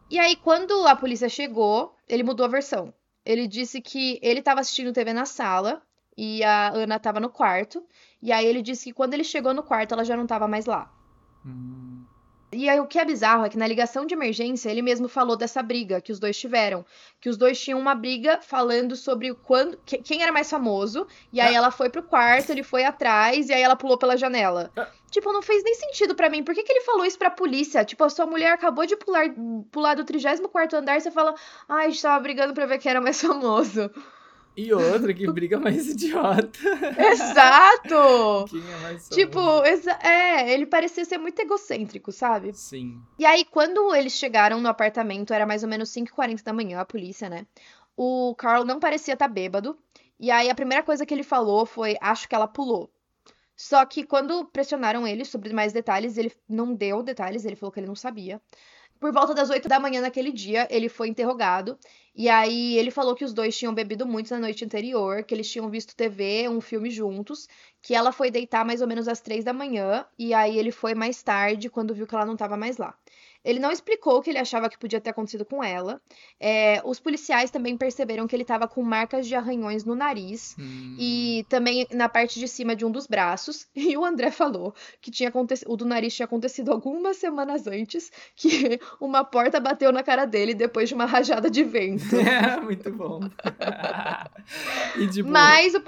[0.09, 2.93] E aí, quando a polícia chegou, ele mudou a versão.
[3.27, 5.81] Ele disse que ele estava assistindo TV na sala
[6.17, 7.83] e a Ana estava no quarto.
[8.21, 10.65] E aí ele disse que quando ele chegou no quarto, ela já não estava mais
[10.65, 10.89] lá.
[11.45, 12.03] Hum.
[12.51, 15.35] E aí o que é bizarro é que na ligação de emergência ele mesmo falou
[15.35, 16.85] dessa briga que os dois tiveram,
[17.19, 21.41] que os dois tinham uma briga falando sobre quando, que- quem era mais famoso, e
[21.41, 24.71] aí ela foi pro quarto, ele foi atrás e aí ela pulou pela janela.
[24.77, 24.87] Ah.
[25.17, 26.43] Tipo, não fez nem sentido pra mim.
[26.43, 27.83] Por que que ele falou isso pra polícia?
[27.83, 29.25] Tipo, a sua mulher acabou de pular,
[29.71, 31.33] pular do 34º andar e você fala:
[31.67, 33.89] "Ai, a gente tava brigando pra ver quem era mais famoso".
[34.55, 36.59] E outra que briga mais idiota.
[36.99, 38.45] Exato.
[38.49, 39.63] Quem é mais Tipo, famoso?
[39.65, 42.53] exa- é, ele parecia ser muito egocêntrico, sabe?
[42.53, 43.01] Sim.
[43.17, 46.85] E aí, quando eles chegaram no apartamento, era mais ou menos 5h40 da manhã, a
[46.85, 47.45] polícia, né?
[47.95, 49.77] O Carl não parecia estar bêbado.
[50.19, 52.89] E aí, a primeira coisa que ele falou foi: Acho que ela pulou.
[53.57, 57.79] Só que quando pressionaram ele sobre mais detalhes, ele não deu detalhes, ele falou que
[57.79, 58.41] ele não sabia.
[58.99, 61.77] Por volta das 8 da manhã naquele dia, ele foi interrogado.
[62.15, 65.49] E aí ele falou que os dois tinham bebido muito na noite anterior, que eles
[65.49, 67.47] tinham visto TV, um filme juntos,
[67.81, 70.95] que ela foi deitar mais ou menos às 3 da manhã, e aí ele foi
[70.95, 72.97] mais tarde, quando viu que ela não estava mais lá.
[73.47, 76.01] Ele não explicou o que ele achava que podia ter acontecido com ela.
[76.39, 80.95] É, os policiais também perceberam que ele estava com marcas de arranhões no nariz Hum.
[80.99, 83.65] e também na parte de cima de um dos braços.
[83.87, 88.11] E o André falou que tinha acontecido, o do nariz tinha acontecido algumas semanas antes,
[88.35, 92.03] que uma porta bateu na cara dele depois de uma rajada de vento.
[92.27, 93.21] É, muito bom.
[94.99, 95.83] e tipo, Mas o-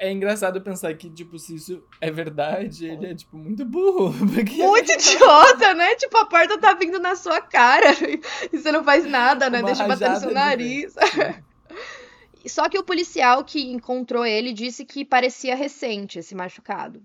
[0.00, 4.14] é engraçado pensar que, tipo, se isso é verdade, ele é, tipo, muito burro.
[4.34, 5.94] Porque muito idiota, né?
[5.94, 7.86] Tipo, a porta tá vindo na sua cara
[8.52, 9.60] e você não faz nada, né?
[9.60, 10.94] Uma Deixa bater no seu nariz.
[12.46, 17.02] Só que o policial que encontrou ele disse que parecia recente esse machucado.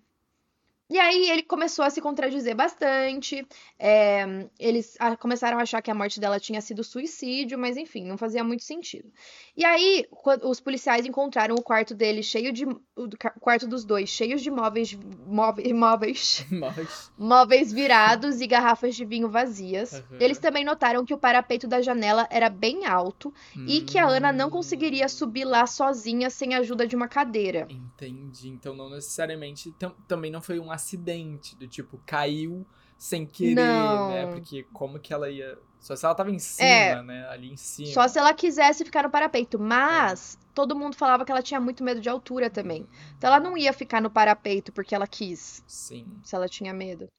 [0.90, 3.46] E aí ele começou a se contradizer bastante.
[3.80, 8.18] é, eles começaram a achar que a morte dela tinha sido suicídio, mas enfim, não
[8.18, 9.12] fazia muito sentido.
[9.56, 10.06] E aí,
[10.44, 12.66] os policiais encontraram o quarto dele cheio de.
[12.66, 14.94] O quarto dos dois, cheios de móveis.
[15.26, 19.94] móveis, móveis Mas, móveis virados e garrafas de vinho vazias.
[19.94, 20.04] Aham.
[20.20, 23.34] Eles também notaram que o parapeito da janela era bem alto
[23.68, 27.08] e que a Ana não hum, conseguiria subir lá sozinha sem a ajuda de uma
[27.08, 27.68] cadeira.
[27.70, 28.50] Entendi.
[28.50, 32.66] Então não necessariamente tam- também não foi um acidente do tipo caiu
[32.98, 34.10] sem querer, Não.
[34.10, 34.28] né?
[34.28, 35.58] Porque como que ela ia.
[35.80, 37.02] Só se ela tava em cima, É.
[37.02, 37.28] né?
[37.28, 37.92] Ali em cima.
[37.92, 41.84] Só se ela quisesse ficar no parapeito, mas todo mundo falava que ela tinha muito
[41.84, 42.88] medo de altura também.
[43.18, 46.06] Então ela não ia ficar no parapeito porque ela quis, Sim.
[46.24, 47.10] se ela tinha medo.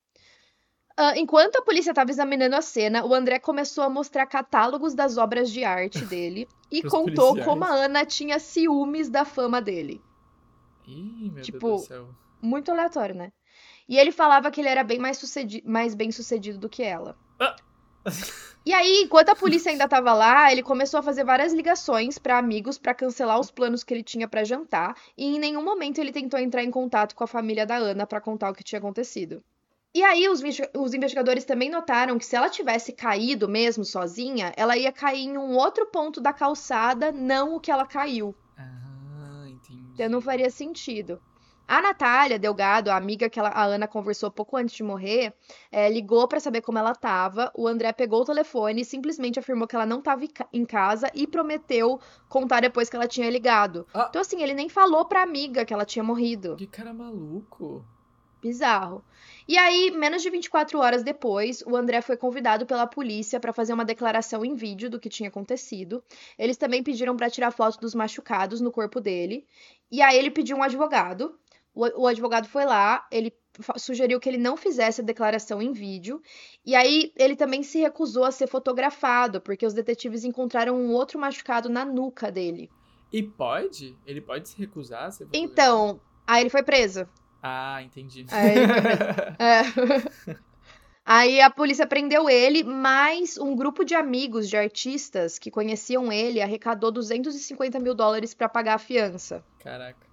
[0.96, 5.18] Ah, enquanto a polícia estava examinando a cena, o André começou a mostrar catálogos das
[5.18, 7.44] obras de arte dele e contou policiais.
[7.44, 10.00] como a Ana tinha ciúmes da fama dele.
[10.86, 12.08] Ih, meu Tipo, Deus do céu.
[12.40, 13.32] Muito aleatório, né?
[13.88, 15.20] E ele falava que ele era bem mais,
[15.64, 17.16] mais bem sucedido do que ela.
[17.38, 17.56] Ah.
[18.66, 22.38] E aí, enquanto a polícia ainda tava lá, ele começou a fazer várias ligações pra
[22.38, 26.12] amigos pra cancelar os planos que ele tinha pra jantar, e em nenhum momento ele
[26.12, 29.44] tentou entrar em contato com a família da Ana pra contar o que tinha acontecido.
[29.94, 30.42] E aí os,
[30.76, 35.38] os investigadores também notaram que se ela tivesse caído mesmo sozinha, ela ia cair em
[35.38, 38.34] um outro ponto da calçada, não o que ela caiu.
[38.58, 39.84] Ah, entendi.
[39.92, 41.20] Então não faria sentido.
[41.66, 45.32] A Natália Delgado, a amiga que ela, a Ana conversou pouco antes de morrer,
[45.72, 47.50] é, ligou para saber como ela estava.
[47.54, 50.22] O André pegou o telefone e simplesmente afirmou que ela não estava
[50.52, 51.98] em casa e prometeu
[52.28, 53.86] contar depois que ela tinha ligado.
[53.94, 54.06] Ah.
[54.08, 56.56] Então, assim, ele nem falou pra amiga que ela tinha morrido.
[56.56, 57.84] Que cara maluco.
[58.44, 59.02] Bizarro.
[59.48, 63.72] E aí, menos de 24 horas depois, o André foi convidado pela polícia para fazer
[63.72, 66.04] uma declaração em vídeo do que tinha acontecido.
[66.38, 69.46] Eles também pediram para tirar foto dos machucados no corpo dele.
[69.90, 71.38] E aí ele pediu um advogado.
[71.74, 73.32] O, o advogado foi lá, ele
[73.76, 76.20] sugeriu que ele não fizesse a declaração em vídeo.
[76.64, 81.18] E aí ele também se recusou a ser fotografado, porque os detetives encontraram um outro
[81.18, 82.70] machucado na nuca dele.
[83.12, 83.96] E pode?
[84.06, 85.52] Ele pode se recusar a ser fotografado?
[85.52, 87.08] Então, aí ele foi preso.
[87.42, 88.26] Ah, entendi.
[88.30, 88.56] Aí,
[89.38, 90.34] é.
[91.06, 96.40] Aí a polícia prendeu ele, mas um grupo de amigos de artistas que conheciam ele
[96.40, 99.44] arrecadou 250 mil dólares para pagar a fiança.
[99.58, 100.03] Caraca.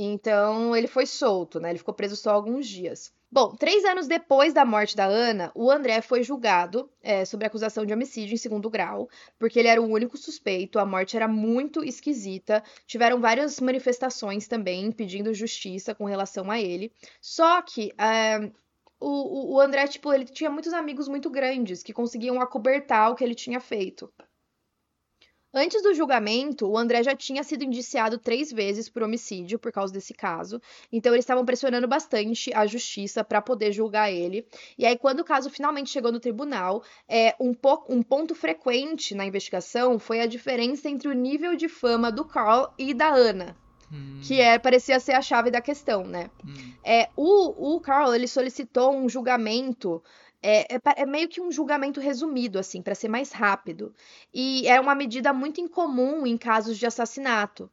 [0.00, 1.70] Então ele foi solto, né?
[1.70, 3.12] Ele ficou preso só alguns dias.
[3.30, 7.84] Bom, três anos depois da morte da Ana, o André foi julgado é, sobre acusação
[7.84, 11.84] de homicídio em segundo grau, porque ele era o único suspeito, a morte era muito
[11.84, 16.92] esquisita, tiveram várias manifestações também pedindo justiça com relação a ele.
[17.20, 18.50] Só que é,
[19.00, 23.24] o, o André, tipo, ele tinha muitos amigos muito grandes que conseguiam acobertar o que
[23.24, 24.10] ele tinha feito.
[25.58, 29.92] Antes do julgamento, o André já tinha sido indiciado três vezes por homicídio por causa
[29.92, 30.62] desse caso.
[30.92, 34.46] Então eles estavam pressionando bastante a justiça para poder julgar ele.
[34.78, 37.52] E aí, quando o caso finalmente chegou no tribunal, é, um,
[37.88, 42.72] um ponto frequente na investigação foi a diferença entre o nível de fama do Carl
[42.78, 43.56] e da Ana.
[43.92, 46.30] Hum, Que é, parecia ser a chave da questão, né?
[46.44, 46.72] hum.
[46.84, 50.02] É, o, o Carl, ele solicitou um julgamento,
[50.42, 53.94] é, é é meio que um julgamento resumido, assim, para ser mais rápido.
[54.32, 57.70] E é uma medida muito incomum em casos de assassinato.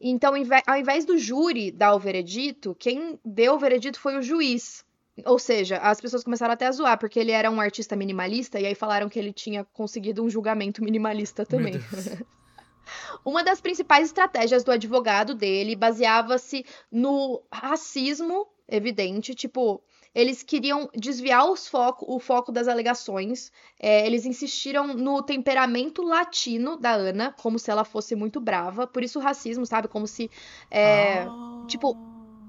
[0.00, 0.34] Então,
[0.66, 4.84] ao invés do júri dar o veredito, quem deu o veredito foi o juiz.
[5.24, 8.66] Ou seja, as pessoas começaram até a zoar, porque ele era um artista minimalista, e
[8.66, 11.74] aí falaram que ele tinha conseguido um julgamento minimalista também.
[13.24, 19.82] Uma das principais estratégias do advogado dele baseava-se no racismo evidente, tipo,
[20.16, 26.78] eles queriam desviar os foco, o foco das alegações, é, eles insistiram no temperamento latino
[26.78, 29.88] da Ana, como se ela fosse muito brava, por isso o racismo, sabe?
[29.88, 30.30] Como se
[30.70, 31.94] é, Ah, tipo,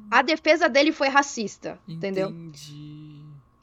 [0.09, 2.29] a defesa dele foi racista, entendeu?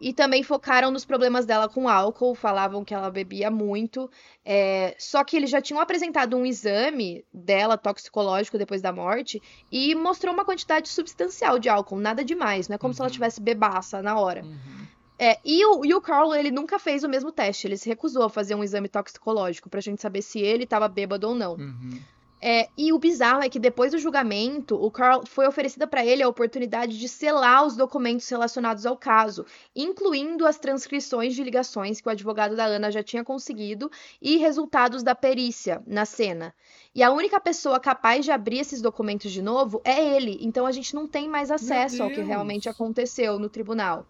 [0.07, 4.11] E também focaram nos problemas dela com álcool, falavam que ela bebia muito.
[4.45, 9.41] é, Só que eles já tinham apresentado um exame dela, toxicológico, depois da morte,
[9.73, 13.13] e mostrou uma quantidade substancial de álcool, nada demais, não é como se ela Uhum.
[13.15, 14.43] tivesse bebaça na hora.
[14.45, 14.87] Uhum.
[15.19, 18.25] É, e, o, e o Carl, ele nunca fez o mesmo teste, ele se recusou
[18.25, 21.55] a fazer um exame toxicológico pra gente saber se ele tava bêbado ou não.
[21.55, 21.99] Uhum.
[22.41, 26.23] É, e o bizarro é que depois do julgamento, o Carl foi oferecida para ele
[26.23, 32.09] a oportunidade de selar os documentos relacionados ao caso, incluindo as transcrições de ligações que
[32.09, 36.55] o advogado da Ana já tinha conseguido e resultados da perícia na cena.
[36.95, 40.73] E a única pessoa capaz de abrir esses documentos de novo é ele, então a
[40.73, 44.07] gente não tem mais acesso ao que realmente aconteceu no tribunal.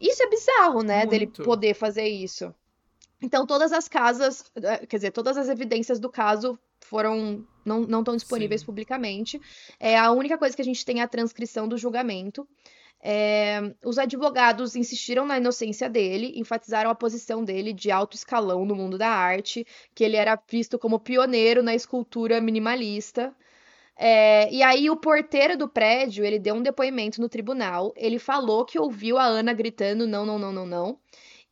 [0.00, 1.44] Isso é bizarro, né, dele Muito.
[1.44, 2.52] poder fazer isso.
[3.22, 8.00] Então, todas as casas, eh, quer dizer, todas as evidências do caso foram não, não
[8.00, 8.66] estão disponíveis Sim.
[8.66, 9.40] publicamente.
[9.80, 12.46] É a única coisa que a gente tem é a transcrição do julgamento.
[13.06, 18.74] É, os advogados insistiram na inocência dele, enfatizaram a posição dele de alto escalão no
[18.74, 23.34] mundo da arte, que ele era visto como pioneiro na escultura minimalista.
[23.96, 27.92] É, e aí o porteiro do prédio, ele deu um depoimento no tribunal.
[27.96, 30.98] Ele falou que ouviu a Ana gritando não, não, não, não, não.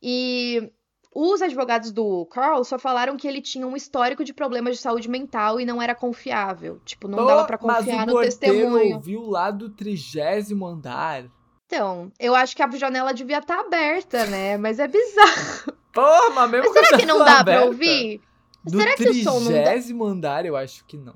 [0.01, 0.71] E
[1.15, 5.09] os advogados do Carl só falaram que ele tinha um histórico de problemas de saúde
[5.09, 6.79] mental e não era confiável.
[6.83, 8.95] Tipo, não Pô, dava pra mas confiar o no testemunho.
[8.95, 11.25] ouviu lá do trigésimo andar.
[11.65, 14.57] Então, eu acho que a janela devia estar aberta, né?
[14.57, 15.73] Mas é bizarro.
[15.93, 18.21] Pô, mas mesmo Mas será que não dá pra aberta, ouvir?
[18.63, 19.63] Do Será que o som não dá?
[19.63, 21.15] trigésimo andar, eu acho que não.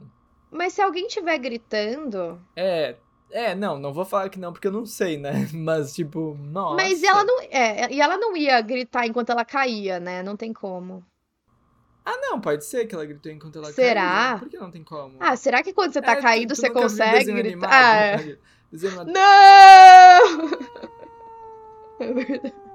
[0.51, 2.39] Mas se alguém estiver gritando.
[2.55, 2.95] É,
[3.31, 5.31] é, não, não vou falar que não, porque eu não sei, né?
[5.53, 6.75] Mas, tipo, nossa.
[6.75, 7.39] Mas ela não.
[7.41, 10.23] É, e ela não ia gritar enquanto ela caía, né?
[10.23, 11.03] Não tem como.
[12.05, 14.29] Ah, não, pode ser que ela gritou enquanto ela Será?
[14.29, 14.39] caiu.
[14.39, 15.17] Por que não tem como?
[15.19, 17.39] Ah, será que quando você tá É, tu- caído tu você nunca viu consegue gritar?
[17.39, 17.73] animado?
[17.73, 18.37] Ah, é.
[18.71, 19.05] Desenho.
[19.05, 20.57] Não!
[21.99, 22.66] É verdade.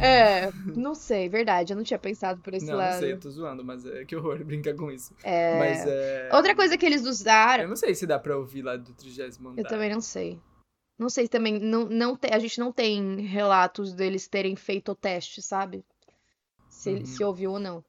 [0.00, 1.72] É, não sei, verdade.
[1.72, 2.92] Eu não tinha pensado por esse Não, lado.
[2.94, 5.14] não sei, eu tô zoando, mas é que horror brincar com isso.
[5.22, 6.28] É, Mas é.
[6.32, 7.64] Outra coisa que eles usaram.
[7.64, 9.62] Eu não sei se dá pra ouvir lá do trigésimo andar.
[9.62, 10.40] Eu também não sei.
[10.98, 14.94] Não sei também, não, não te, a gente não tem relatos deles terem feito o
[14.94, 15.84] teste, sabe?
[16.68, 17.04] Se, Uhum.
[17.06, 17.84] se ouviu ou não.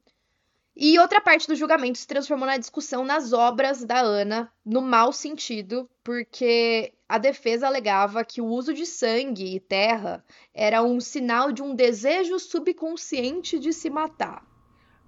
[0.75, 5.13] E outra parte do julgamento se transformou na discussão nas obras da Ana, no mau
[5.13, 10.23] sentido, porque a defesa alegava que o uso de sangue e terra
[10.53, 14.43] era um sinal de um desejo subconsciente de se matar.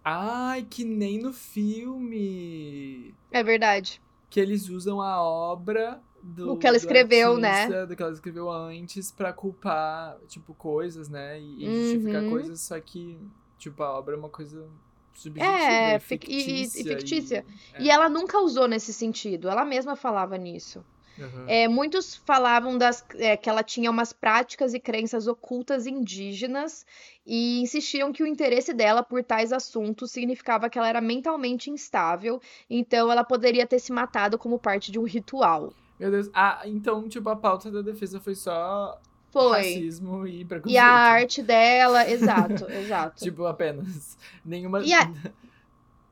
[0.03, 3.13] Ai, que nem no filme.
[3.31, 4.01] É verdade.
[4.29, 6.53] Que eles usam a obra do.
[6.53, 7.61] O que ela escreveu, né?
[7.63, 11.39] artista, Do que ela escreveu antes pra culpar, tipo, coisas, né?
[11.39, 12.29] E, e justificar Uhum.
[12.29, 13.17] coisas, só que,
[13.57, 14.67] tipo, a obra é uma coisa
[15.13, 16.83] subjetiva É, e fic- e- e- e fictícia.
[16.97, 17.45] fictícia.
[17.73, 17.81] é.
[17.83, 20.83] E ela nunca usou nesse sentido, ela mesma falava nisso.
[21.19, 21.45] Aham.
[21.47, 26.85] É, muitos falavam das, é, que ela tinha umas práticas e crenças ocultas indígenas
[27.25, 32.41] e insistiam que o interesse dela por tais assuntos significava que ela era mentalmente instável,
[32.69, 35.71] então ela poderia ter se matado como parte de um ritual.
[35.99, 36.29] Meu Deus.
[36.33, 38.99] Ah, então, tipo, a pauta da defesa foi só
[39.31, 39.57] Foi.
[39.57, 40.75] racismo e preconceito.
[40.75, 43.23] E a arte dela, exato, exato.
[43.23, 44.17] Tipo, apenas.
[44.43, 44.79] Nenhuma.
[44.79, 44.83] A-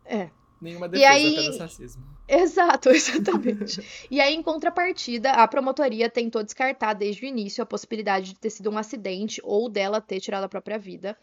[0.05, 0.29] É.
[0.61, 2.03] Nenhuma E defesa, aí- apenas racismo.
[2.27, 3.81] Exato, exatamente.
[4.09, 8.49] E aí, em contrapartida, a promotoria tentou descartar desde o início a possibilidade de ter
[8.49, 11.17] sido um acidente ou dela ter tirado a própria vida.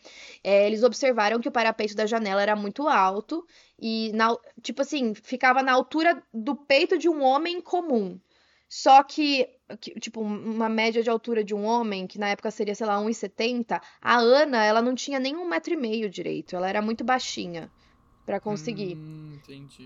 [0.44, 3.46] É, eles observaram que o parapeito da janela era muito alto
[3.78, 8.18] e, na- tipo assim, ficava na altura do peito de um homem comum.
[8.68, 9.48] Só que,
[9.80, 13.00] que, tipo, uma média de altura de um homem, que na época seria, sei lá,
[13.00, 16.54] 1,70, a Ana, ela não tinha nem um metro e meio direito.
[16.54, 17.70] Ela era muito baixinha
[18.24, 18.96] pra conseguir.
[18.96, 19.20] Hum.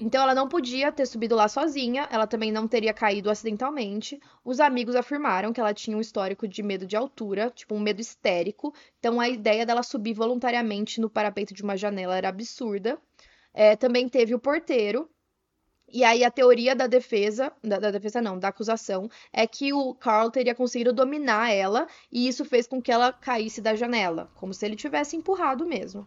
[0.01, 4.20] Então ela não podia ter subido lá sozinha, ela também não teria caído acidentalmente.
[4.44, 8.01] Os amigos afirmaram que ela tinha um histórico de medo de altura, tipo um medo
[8.01, 8.75] histérico.
[8.99, 12.99] Então a ideia dela subir voluntariamente no parapeito de uma janela era absurda.
[13.53, 15.09] É, também teve o porteiro.
[15.88, 19.94] E aí a teoria da defesa, da, da defesa não, da acusação, é que o
[19.94, 24.53] Carl teria conseguido dominar ela e isso fez com que ela caísse da janela, como
[24.53, 26.05] se ele tivesse empurrado mesmo.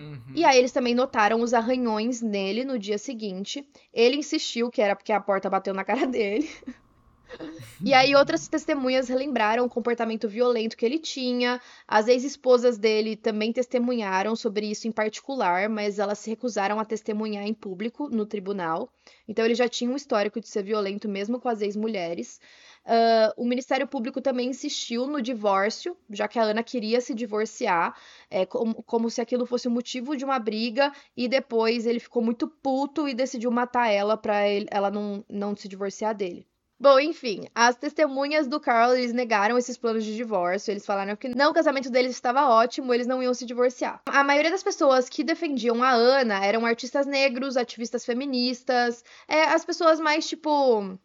[0.00, 0.32] Uhum.
[0.34, 3.66] E aí eles também notaram os arranhões nele no dia seguinte.
[3.92, 6.48] Ele insistiu que era porque a porta bateu na cara dele.
[7.84, 11.60] E aí outras testemunhas relembraram o comportamento violento que ele tinha.
[11.86, 17.44] As ex-esposas dele também testemunharam sobre isso em particular, mas elas se recusaram a testemunhar
[17.46, 18.92] em público no tribunal.
[19.28, 22.40] Então ele já tinha um histórico de ser violento mesmo com as ex-mulheres.
[22.84, 27.94] Ah, o Ministério Público também insistiu no divórcio, já que a Ana queria se divorciar,
[28.30, 32.22] é, como, como se aquilo fosse o motivo de uma briga, e depois ele ficou
[32.22, 36.46] muito puto e decidiu matar ela ele- ela não, não se divorciar dele.
[36.82, 41.28] Bom, enfim, as testemunhas do Carl, eles negaram esses planos de divórcio, eles falaram que
[41.28, 44.00] não, o casamento deles estava ótimo, eles não iam se divorciar.
[44.06, 49.62] A maioria das pessoas que defendiam a Ana eram artistas negros, ativistas feministas, é, as
[49.62, 50.98] pessoas mais, tipo,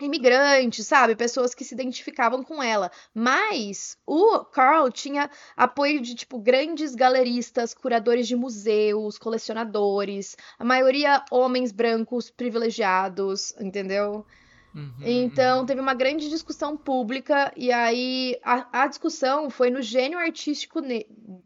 [0.00, 1.14] imigrantes, sabe?
[1.16, 2.90] Pessoas que se identificavam com ela.
[3.14, 11.24] Mas o Carl tinha apoio de, tipo, grandes galeristas, curadores de museus, colecionadores, a maioria
[11.30, 14.26] homens brancos privilegiados, entendeu?
[14.74, 20.18] Uhum, Então, teve uma grande discussão pública, e aí a, a discussão foi no gênio
[20.18, 20.80] artístico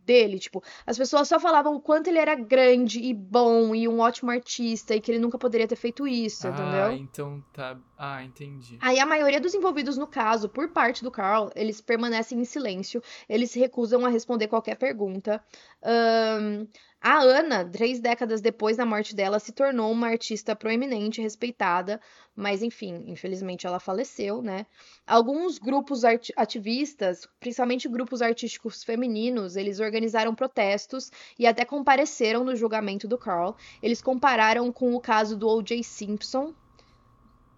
[0.04, 0.38] dele.
[0.38, 4.30] Tipo, as pessoas só falavam o quanto ele era grande e bom e um ótimo
[4.30, 6.92] artista e que ele nunca poderia ter feito isso, Ah, entendeu?
[6.92, 7.76] então tá.
[7.98, 8.78] Ah, entendi.
[8.80, 13.02] Aí a maioria dos envolvidos no caso, por parte do Carl, eles permanecem em silêncio,
[13.28, 15.42] eles se recusam a responder qualquer pergunta.
[15.82, 16.66] Ahn,
[17.00, 22.00] a Ana, três décadas depois da morte dela, se tornou uma artista proeminente, respeitada,
[22.34, 24.66] mas enfim, infelizmente ela faleceu, né?
[25.06, 33.06] Alguns grupos ativistas, principalmente grupos artísticos femininos, eles organizaram protestos e até compareceram no julgamento
[33.06, 33.54] do Carl.
[33.80, 35.84] Eles compararam com o caso do O.J.
[35.84, 36.52] Simpson,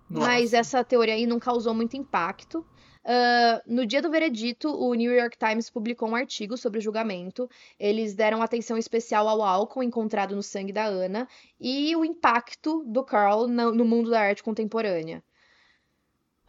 [0.08, 0.56] mas Nossa.
[0.58, 2.66] essa teoria aí não causou muito impacto.
[3.12, 7.48] Ah, no dia do veredito, o New York Times publicou um artigo sobre o julgamento.
[7.78, 11.26] Eles deram atenção especial ao álcool encontrado no sangue da Ana
[11.60, 15.22] e o impacto do Carl no, no mundo da arte contemporânea.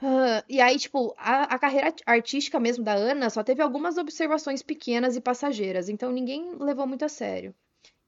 [0.02, 3.98] Ah, e aí, tipo, a, a carreira art- artística mesmo da Ana só teve algumas
[3.98, 7.56] observações pequenas e passageiras, então ninguém levou muito a sério.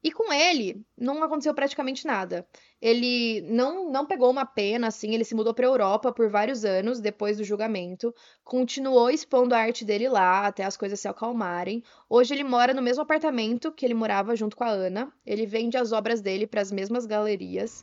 [0.04, 2.46] E com ele, não aconteceu praticamente nada.
[2.78, 7.00] Ele não, não pegou uma pena, assim, ele se mudou para Europa por vários anos
[7.00, 8.14] depois do julgamento,
[8.44, 11.82] continuou expondo a arte dele lá até as coisas se acalmarem.
[12.06, 15.10] Hoje ele mora no mesmo apartamento que ele morava junto com a Ana.
[15.24, 17.82] Ele vende as obras dele para as mesmas galerias.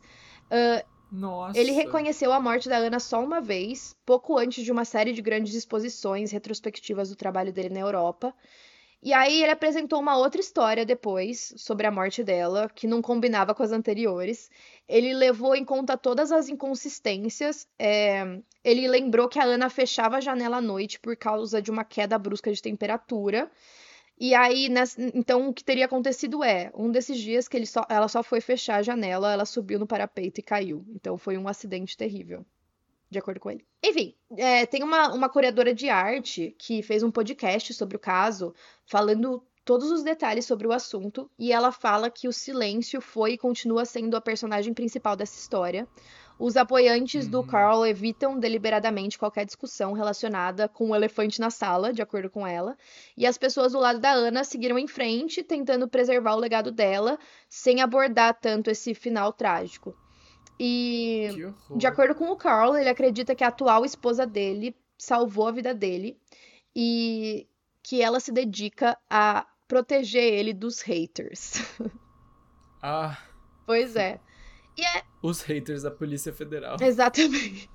[0.51, 1.59] Ah, Nossa.
[1.59, 5.23] ele reconheceu a morte da Ana só uma vez, pouco antes de uma série de
[5.23, 8.31] grandes exposições retrospectivas do trabalho dele na Europa.
[9.03, 13.55] E aí ele apresentou uma outra história depois sobre a morte dela, que não combinava
[13.55, 14.49] com as anteriores.
[14.87, 17.67] Ele levou em conta todas as inconsistências.
[17.79, 18.39] É...
[18.63, 22.17] Ele lembrou que a Ana fechava a janela à noite por causa de uma queda
[22.19, 23.51] brusca de temperatura.
[24.19, 25.01] E aí, nessa...
[25.15, 27.83] então, o que teria acontecido é, um desses dias que só...
[27.89, 30.85] ela só foi fechar a janela, ela subiu no parapeito e caiu.
[30.89, 32.45] Então foi um acidente terrível
[33.11, 33.65] de acordo com ele.
[33.83, 38.55] Enfim, é, tem uma, uma curadora de arte que fez um podcast sobre o caso,
[38.85, 43.37] falando todos os detalhes sobre o assunto, e ela fala que o silêncio foi e
[43.37, 45.87] continua sendo a personagem principal dessa história.
[46.39, 47.31] Os apoiantes uhum.
[47.31, 52.47] do Carl evitam deliberadamente qualquer discussão relacionada com o elefante na sala, de acordo com
[52.47, 52.75] ela,
[53.15, 57.19] e as pessoas do lado da Ana seguiram em frente, tentando preservar o legado dela,
[57.47, 59.95] sem abordar tanto esse final trágico.
[60.63, 61.27] E,
[61.75, 65.73] de acordo com o Carl, ele acredita que a atual esposa dele salvou a vida
[65.73, 66.15] dele
[66.75, 67.47] e
[67.81, 71.53] que ela se dedica a proteger ele dos haters.
[72.83, 73.15] Ah.
[73.63, 74.19] Pois é.
[74.75, 75.03] E é...
[75.21, 76.77] Os haters da Polícia Federal.
[76.81, 77.69] Exatamente.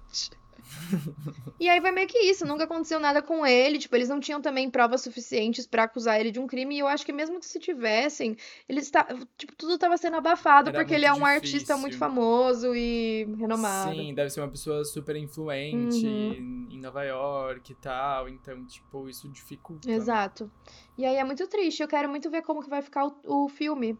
[1.59, 4.41] e aí vai meio que isso, nunca aconteceu nada com ele, tipo, eles não tinham
[4.41, 7.47] também provas suficientes para acusar ele de um crime, e eu acho que mesmo que
[7.47, 8.37] se tivessem,
[8.69, 8.91] eles
[9.37, 11.35] tipo, tudo tava sendo abafado Era porque ele é um difícil.
[11.35, 13.95] artista muito famoso e renomado.
[13.95, 16.69] Sim, deve ser uma pessoa super influente uhum.
[16.71, 19.91] em Nova York e tal, então, tipo, isso dificulta.
[19.91, 20.51] Exato.
[20.97, 23.49] E aí é muito triste, eu quero muito ver como que vai ficar o, o
[23.49, 23.99] filme.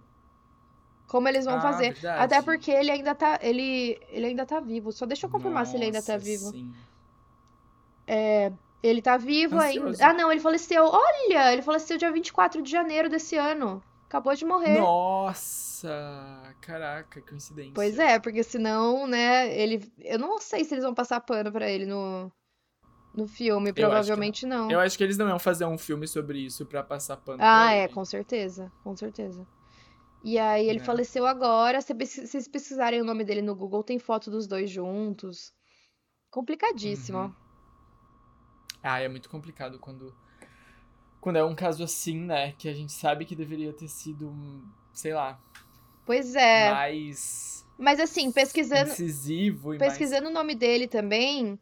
[1.07, 1.93] Como eles vão ah, fazer.
[1.93, 2.25] Verdade.
[2.25, 3.39] Até porque ele ainda tá.
[3.43, 4.93] Ele, ele ainda tá vivo.
[4.93, 6.51] Só deixa eu confirmar Nossa, se ele ainda tá vivo.
[6.51, 6.73] Sim.
[8.07, 8.53] É,
[8.83, 9.87] ele tá vivo Ansioso.
[9.87, 10.07] ainda.
[10.07, 10.85] Ah, não, ele faleceu.
[10.85, 11.53] Olha!
[11.53, 13.83] Ele faleceu dia 24 de janeiro desse ano.
[14.07, 14.79] Acabou de morrer.
[14.79, 16.55] Nossa!
[16.61, 17.73] Caraca, coincidência.
[17.75, 19.91] Pois é, porque senão, né, ele.
[19.99, 22.31] Eu não sei se eles vão passar pano pra ele no.
[23.15, 24.65] No filme, provavelmente não.
[24.65, 24.71] não.
[24.71, 27.39] Eu acho que eles não iam fazer um filme sobre isso pra passar pano.
[27.41, 27.93] Ah, é, ele.
[27.95, 28.71] com certeza.
[28.85, 29.47] Com certeza.
[30.25, 30.83] E aí ele é.
[30.83, 31.81] faleceu agora.
[31.81, 35.53] Se vocês pesquisarem o nome dele no Google, tem foto dos dois juntos.
[36.31, 37.19] Complicadíssimo.
[37.19, 37.35] Uhum.
[38.83, 40.15] Ah, é muito complicado quando.
[41.21, 42.53] Quando é um caso assim, né?
[42.53, 44.33] Que a gente sabe que deveria ter sido,
[44.93, 45.41] sei lá.
[46.05, 46.71] Pois é.
[46.71, 47.67] Mais.
[47.79, 48.91] Mas assim, pesquisando.
[48.91, 50.35] Incisivo e Pesquisando mais...
[50.35, 51.59] o nome dele também,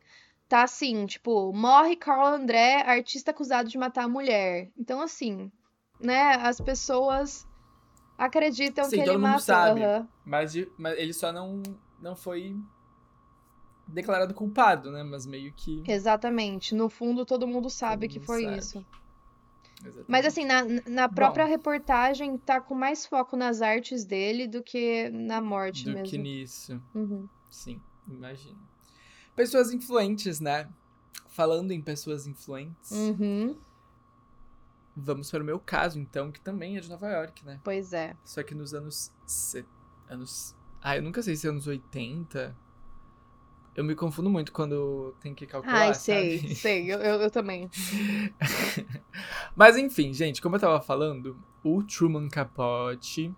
[0.48, 4.70] tá assim, tipo, morre Carl André, artista acusado de matar a mulher.
[4.78, 5.50] Então, assim,
[5.98, 7.46] né, as pessoas
[8.16, 9.40] acreditam Sim, que ele matou.
[9.40, 10.08] Sabe, uhum.
[10.24, 11.62] mas, mas ele só não,
[12.00, 12.56] não foi
[13.86, 15.02] declarado culpado, né?
[15.02, 15.82] Mas meio que.
[15.86, 16.74] Exatamente.
[16.74, 18.58] No fundo, todo mundo sabe todo que mundo foi sabe.
[18.58, 18.86] isso.
[19.80, 20.06] Exatamente.
[20.08, 24.62] Mas assim, na, na própria Bom, reportagem tá com mais foco nas artes dele do
[24.62, 26.04] que na morte do mesmo.
[26.04, 26.80] Do que nisso.
[26.94, 27.28] Uhum.
[27.50, 28.58] Sim, imagino.
[29.36, 30.68] Pessoas influentes, né?
[31.28, 32.92] Falando em pessoas influentes.
[32.92, 33.56] Uhum.
[34.96, 37.60] Vamos para o meu caso, então, que também é de Nova York, né?
[37.64, 38.16] Pois é.
[38.24, 39.12] Só que nos anos.
[40.08, 40.54] anos.
[40.80, 42.56] Ah, eu nunca sei se é anos 80.
[43.74, 45.88] Eu me confundo muito quando tem que calcular.
[45.88, 46.54] Ai, sei, sabe?
[46.54, 47.68] sei, eu, eu, eu também.
[49.56, 53.34] Mas enfim, gente, como eu tava falando, o Truman Capote,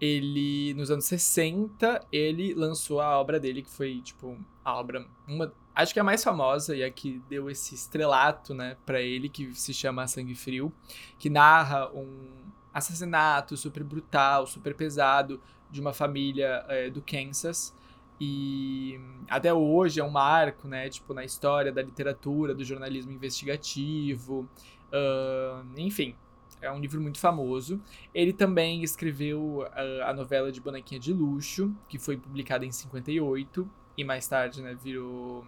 [0.00, 5.06] ele, nos anos 60, ele lançou a obra dele, que foi, tipo, a obra.
[5.28, 9.28] Uma, Acho que a mais famosa e a que deu esse estrelato, né, para ele,
[9.28, 10.72] que se chama Sangue Frio,
[11.18, 12.30] que narra um
[12.72, 15.38] assassinato super brutal, super pesado
[15.70, 17.74] de uma família é, do Kansas.
[18.18, 18.98] E
[19.28, 24.48] até hoje é um marco, né, tipo, na história da literatura, do jornalismo investigativo,
[24.90, 26.14] uh, enfim,
[26.62, 27.78] é um livro muito famoso.
[28.14, 33.68] Ele também escreveu uh, a novela de Bonequinha de Luxo, que foi publicada em 58,
[33.96, 35.44] e mais tarde, né, virou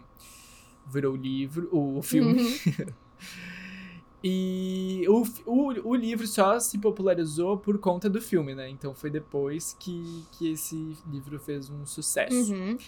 [0.91, 2.41] virou livro, o, filme.
[2.41, 2.87] Uhum.
[4.25, 8.69] e o, o, o livro só se popularizou por conta do filme, né?
[8.71, 12.55] Então foi depois que, que esse livro fez um sucesso.
[12.55, 12.79] Uhum.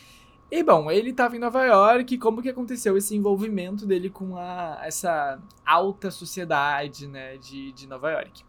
[0.51, 4.81] E bom, ele estava em Nova York, como que aconteceu esse envolvimento dele com a,
[4.83, 8.43] essa alta sociedade, né, de, de Nova York?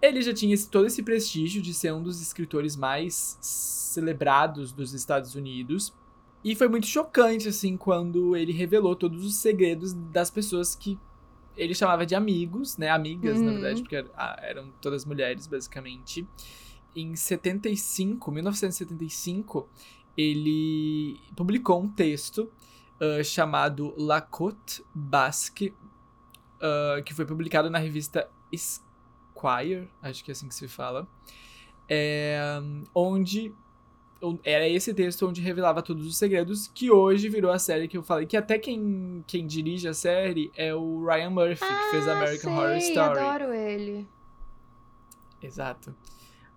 [0.00, 4.94] Ele já tinha esse, todo esse prestígio de ser um dos escritores mais celebrados dos
[4.94, 5.92] Estados Unidos.
[6.42, 10.98] E foi muito chocante, assim, quando ele revelou todos os segredos das pessoas que
[11.56, 12.88] ele chamava de amigos, né?
[12.88, 13.44] Amigas, uhum.
[13.44, 14.04] na verdade, porque
[14.42, 16.26] eram todas mulheres, basicamente.
[16.96, 19.68] Em 75, 1975,
[20.16, 22.50] ele publicou um texto
[23.00, 25.74] uh, chamado La Côte Basque,
[26.56, 31.06] uh, que foi publicado na revista Esquire, acho que é assim que se fala,
[31.88, 32.38] é,
[32.94, 33.52] onde
[34.44, 38.02] era esse texto onde revelava todos os segredos, que hoje virou a série que eu
[38.02, 42.08] falei, que até quem, quem dirige a série é o Ryan Murphy, ah, que fez
[42.08, 43.18] American sei, Horror Story.
[43.18, 44.08] adoro ele.
[45.42, 45.94] Exato.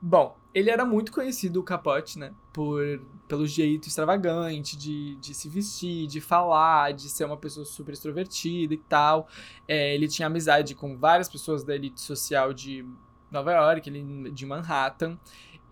[0.01, 2.33] Bom, ele era muito conhecido, o Capote, né?
[2.51, 7.93] Por, pelo jeito extravagante de, de se vestir, de falar, de ser uma pessoa super
[7.93, 9.29] extrovertida e tal.
[9.65, 12.85] É, ele tinha amizade com várias pessoas da elite social de
[13.31, 13.89] Nova York,
[14.31, 15.17] de Manhattan.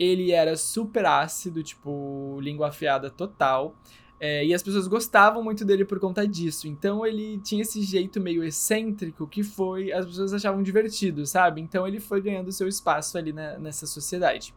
[0.01, 3.75] Ele era super ácido, tipo, língua afiada total.
[4.19, 6.67] É, e as pessoas gostavam muito dele por conta disso.
[6.67, 9.91] Então ele tinha esse jeito meio excêntrico que foi.
[9.91, 11.61] As pessoas achavam divertido, sabe?
[11.61, 14.53] Então ele foi ganhando seu espaço ali na, nessa sociedade.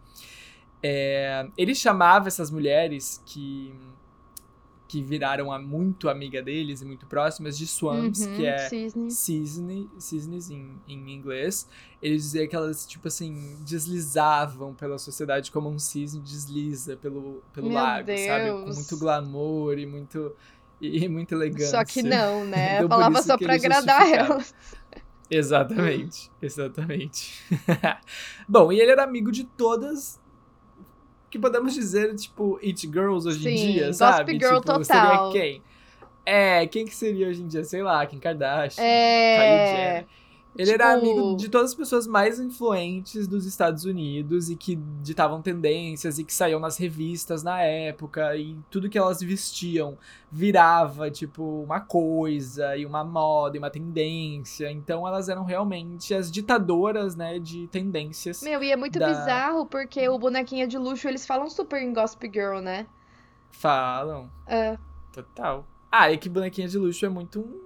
[0.82, 3.74] É, ele chamava essas mulheres que
[4.87, 9.11] que viraram a muito amiga deles e muito próximas de swans, Uhum, que é cisne.
[9.11, 11.66] cisne, cisnes em, em inglês.
[12.03, 17.68] Eles diziam que elas, tipo assim, deslizavam pela sociedade como um cisne desliza pelo, pelo
[17.68, 18.51] Meu lago, sabe?
[18.51, 18.76] Com Deus.
[18.76, 20.32] muito glamour e muito,
[20.80, 21.78] e, e muita elegância.
[21.78, 22.76] Só que não, né?
[22.76, 24.55] Então, Falava só pra agradar elas.
[25.30, 27.32] Exatamente, exatamente.
[28.47, 30.20] Bom, e ele era amigo de todas
[31.35, 34.32] que podemos dizer, tipo, It Girls hoje em Sim, dia, Gossip sabe?
[34.35, 35.32] Girl tipo, total.
[35.32, 35.62] seria quem?
[36.24, 37.64] É, quem que seria hoje em dia?
[37.64, 39.66] Sei lá, Kim Kardashian, Kylie É.
[39.66, 40.07] Jenner.
[40.57, 44.77] Ele era tipo- amigo de todas as pessoas mais influentes dos Estados Unidos e que
[45.03, 49.99] ditavam tendências e que saíam nas revistas na época e tudo que elas vestiam
[50.31, 54.71] virava, tipo, uma coisa e uma moda e uma tendência.
[54.71, 58.43] Então elas eram realmente as ditadoras, né, de tendências.
[58.43, 61.93] Meu, e é muito da- bizarro porque o bonequinha de luxo eles falam super em
[61.93, 62.87] Gossip Girl, né?
[63.51, 64.77] Falam, É.
[65.13, 65.65] total.
[65.91, 67.64] Ah, e que bonequinha de luxo é muito um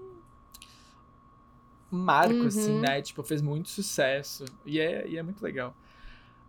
[1.91, 2.47] marco, Uhum.
[2.47, 3.01] assim, né?
[3.03, 4.45] Tipo, fez muito sucesso.
[4.67, 5.75] E é, e é muito legal.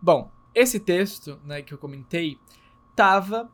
[0.00, 2.38] Bom, esse texto, né, que eu comentei,
[2.96, 3.50] tava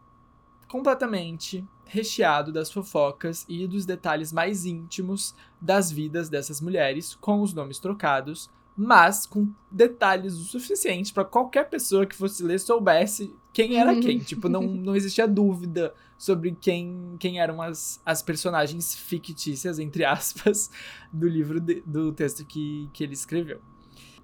[0.68, 7.54] completamente recheado das fofocas e dos detalhes mais íntimos das vidas dessas mulheres, com os
[7.54, 13.78] nomes trocados, mas com detalhes o suficiente para qualquer pessoa que fosse ler soubesse quem
[13.80, 14.00] era Uhum.
[14.00, 14.18] quem.
[14.18, 20.70] Tipo, não, não existia dúvida sobre quem, quem eram as, as personagens fictícias, entre aspas,
[21.10, 23.62] do livro, de- do texto que, que ele escreveu.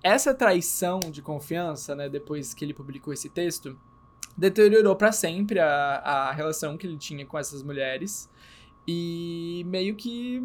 [0.03, 3.75] Essa traição de confiança, né, depois que ele publicou esse texto,
[4.37, 8.29] deteriorou para sempre a, a relação que ele tinha com essas mulheres
[8.87, 10.43] e meio que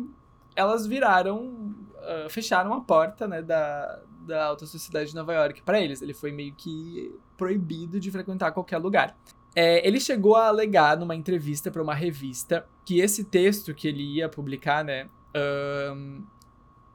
[0.56, 5.80] elas viraram, ah, fecharam a porta, né, da, da alta sociedade de Nova York para
[5.82, 6.02] eles.
[6.02, 9.18] Ele foi meio que proibido de frequentar qualquer lugar.
[9.56, 14.04] É, ele chegou a alegar numa entrevista para uma revista que esse texto que ele
[14.18, 16.22] ia publicar, né, ahn,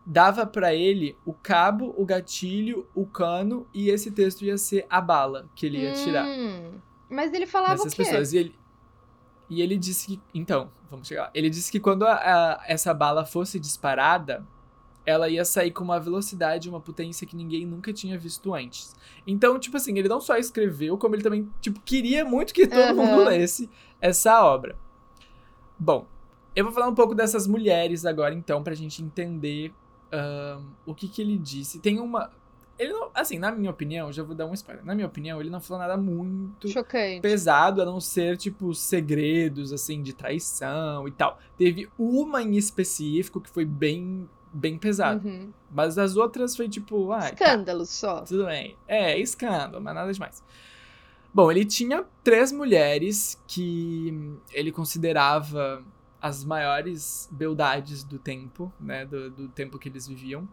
[0.07, 5.01] dava para ele o cabo, o gatilho, o cano e esse texto ia ser a
[5.01, 6.75] bala que ele ia tirar Hum,
[7.11, 8.05] Mas ele falava nessas o quê?
[8.05, 8.33] pessoas.
[8.33, 8.55] E ele,
[9.51, 10.21] e ele disse que.
[10.33, 11.31] Então, vamos chegar lá.
[11.35, 14.47] Ele disse que quando a- a- essa bala fosse disparada,
[15.05, 18.95] ela ia sair com uma velocidade e uma potência que ninguém nunca tinha visto antes.
[19.27, 22.79] Então, tipo assim, ele não só escreveu, como ele também, tipo, queria muito que todo
[22.81, 22.95] Aham.
[22.95, 23.69] mundo lesse
[24.01, 24.77] essa obra.
[25.79, 26.07] Bom,
[26.55, 29.73] eu vou falar um pouco dessas mulheres agora, então, pra gente entender
[30.13, 31.79] ahn, o que que ele disse.
[31.81, 32.31] Tem uma.
[32.79, 33.11] Ele não.
[33.15, 34.85] Assim, na minha opinião, já vou dar um spoiler.
[34.85, 37.21] Na minha opinião, ele não falou nada muito Chocante.
[37.21, 41.39] pesado, a não ser, tipo, segredos, assim, de traição e tal.
[41.57, 45.27] Teve uma em específico que foi bem, bem pesado.
[45.27, 45.53] Uhum.
[45.71, 48.21] Mas as outras foi, tipo, ah, tá, Escândalo só.
[48.23, 48.77] tudo bem.
[48.87, 50.43] É, escândalo, mas nada demais.
[51.35, 55.83] Bom, ele tinha três mulheres que ele considerava
[56.21, 60.47] as maiores beldades do tempo, né, do, do tempo que eles viviam,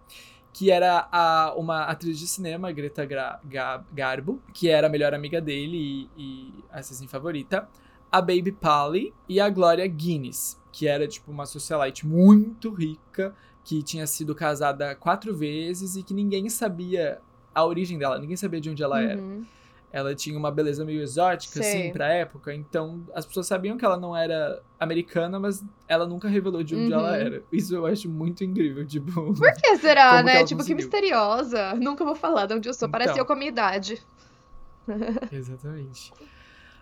[0.54, 5.14] que era a, uma atriz de cinema, Greta Gra- Ga- Garbo, que era a melhor
[5.14, 7.70] amiga dele e, e assassin favorita,
[8.12, 13.84] a Baby Polly e a Gloria Guinness, que era, tipo, uma socialite muito rica, que
[13.84, 17.20] tinha sido casada quatro vezes e que ninguém sabia
[17.54, 19.20] a origem dela, ninguém sabia de onde ela era.
[19.22, 19.44] Uhum.
[19.92, 21.82] Ela tinha uma beleza meio exótica, Sei.
[21.84, 26.28] assim, pra época, então as pessoas sabiam que ela não era americana, mas ela nunca
[26.28, 27.00] revelou de onde Uhum.
[27.00, 27.44] ela era.
[27.52, 29.34] Isso eu acho muito incrível, tipo.
[29.34, 30.32] Por que será, que né?
[30.44, 30.76] Tipo, que conseguiu?
[30.78, 31.74] misteriosa.
[31.74, 32.88] Nunca vou falar de onde eu sou.
[32.88, 33.00] Então.
[33.00, 34.00] Pareceu com a minha idade.
[35.32, 36.12] Exatamente.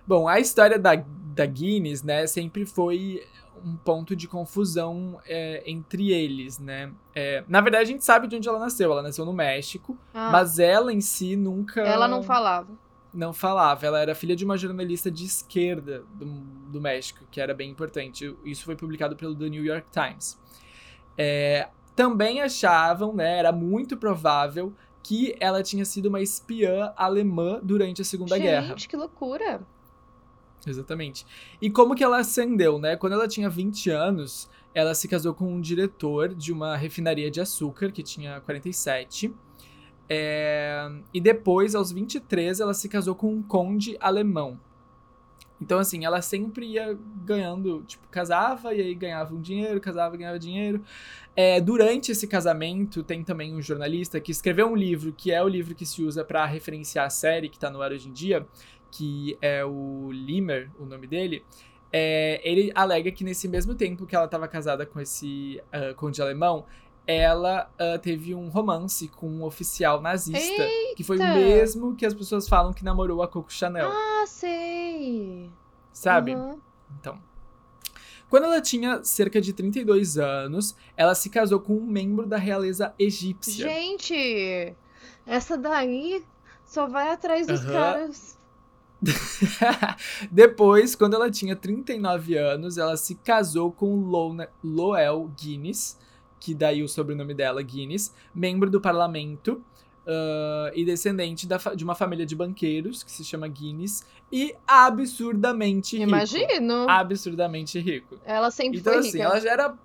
[0.06, 3.26] Bom, a história da, da Guinness, né, sempre foi
[3.66, 6.92] um ponto de confusão é, entre eles, né?
[7.16, 8.92] É, na verdade, a gente sabe de onde ela nasceu.
[8.92, 11.82] Ela nasceu no México, Ah, mas ela em si nunca.
[11.82, 12.70] ela não falava.
[13.14, 13.86] não falava.
[13.86, 16.26] Ela era filha de uma jornalista de esquerda do,
[16.72, 18.36] do México, que era bem importante.
[18.46, 20.40] Isso foi publicado pelo The New York Times.
[21.18, 28.02] É, também achavam, né, era muito provável que ela tinha sido uma espiã alemã durante
[28.02, 28.76] a Segunda Gente, Guerra.
[28.76, 29.62] que loucura.
[30.68, 31.26] Exatamente.
[31.62, 32.96] E como que ela ascendeu, né?
[32.96, 37.40] Quando ela tinha 20 anos, ela se casou com um diretor de uma refinaria de
[37.40, 39.34] açúcar, que tinha 47.
[40.10, 40.90] É...
[41.14, 44.60] E depois, aos 23, ela se casou com um conde alemão.
[45.60, 50.20] Então, assim, ela sempre ia ganhando, tipo, casava e aí ganhava um dinheiro, casava e
[50.20, 50.84] ganhava dinheiro.
[51.36, 55.48] É, durante esse casamento, tem também um jornalista que escreveu um livro, que é o
[55.48, 58.46] livro que se usa para referenciar a série que tá no ar hoje em dia,
[58.92, 61.44] que é o Limer, o nome dele.
[61.92, 66.22] É, ele alega que nesse mesmo tempo que ela estava casada com esse uh, conde
[66.22, 66.66] alemão,
[67.08, 70.96] ela uh, teve um romance com um oficial nazista, Eita.
[70.96, 73.90] que foi o mesmo que as pessoas falam que namorou a Coco Chanel.
[73.90, 75.50] Ah, sei.
[75.94, 76.36] Sabe?
[76.36, 76.60] Uhum.
[77.00, 77.18] Então.
[78.30, 82.94] Quando ela tinha cerca de 32 anos, ela se casou com um membro da realeza
[83.00, 83.70] egípcia.
[83.70, 84.76] Gente,
[85.26, 86.26] essa daí
[86.66, 87.72] só vai atrás dos Aham.
[87.72, 88.37] caras.
[90.32, 93.96] Depois, quando ela tinha 39 anos, ela se casou com
[94.64, 95.98] Loel Guinness,
[96.40, 99.64] que daí o sobrenome dela, Guinness, membro do parlamento
[100.08, 105.98] ah, e descendente da de uma família de banqueiros que se chama Guinness e absurdamente
[105.98, 106.10] rico.
[106.10, 106.90] Imagino.
[106.90, 108.18] Absurdamente rico.
[108.26, 109.24] Ela sempre Então, foi assim, rica.
[109.24, 109.78] ela já era.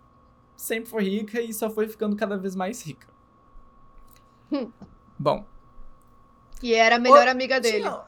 [0.57, 3.09] Sempre foi rica e só foi ficando cada vez mais rica.
[4.53, 4.71] Hum.
[5.19, 5.45] Bom.
[6.63, 7.81] E era a melhor Ô, amiga dele.
[7.81, 8.01] tinha-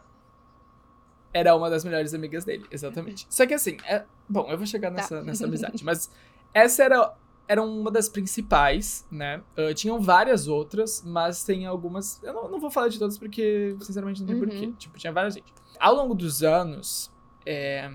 [1.34, 3.26] Era uma das melhores amigas dele, exatamente.
[3.28, 4.04] Só que assim, é...
[4.28, 4.96] bom, eu vou chegar Tá.
[4.98, 6.08] nessa, nessa amizade, mas
[6.54, 7.12] essa era,
[7.48, 9.42] era uma das principais, né?
[9.56, 12.22] Ah, tinham várias outras, mas tem algumas.
[12.22, 14.42] Eu não, não vou falar de todas porque, sinceramente, não tem Uhum.
[14.48, 14.72] porquê.
[14.78, 15.52] Tipo, tinha várias gente.
[15.80, 17.10] Ao longo dos anos,
[17.44, 17.90] é,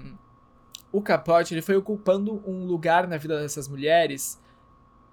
[0.92, 4.38] o Capote ele foi ocupando um lugar na vida dessas mulheres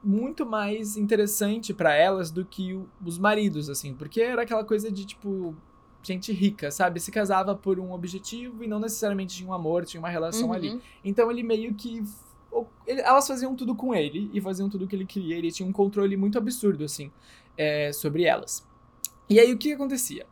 [0.02, 5.04] muito mais interessante pra elas do que os maridos, assim, porque era aquela coisa de
[5.04, 5.54] tipo
[6.07, 7.00] gente rica, sabe?
[7.00, 10.52] Se casava por um objetivo e não necessariamente tinha um amor, tinha uma relação Uhum.
[10.54, 10.80] ali.
[11.04, 12.02] Então ele meio que
[12.86, 15.36] ele- elas faziam tudo com ele e faziam tudo que ele queria.
[15.36, 17.11] Ele tinha um controle muito absurdo, assim,
[17.57, 18.66] é, sobre elas.
[19.28, 20.24] E aí o que acontecia?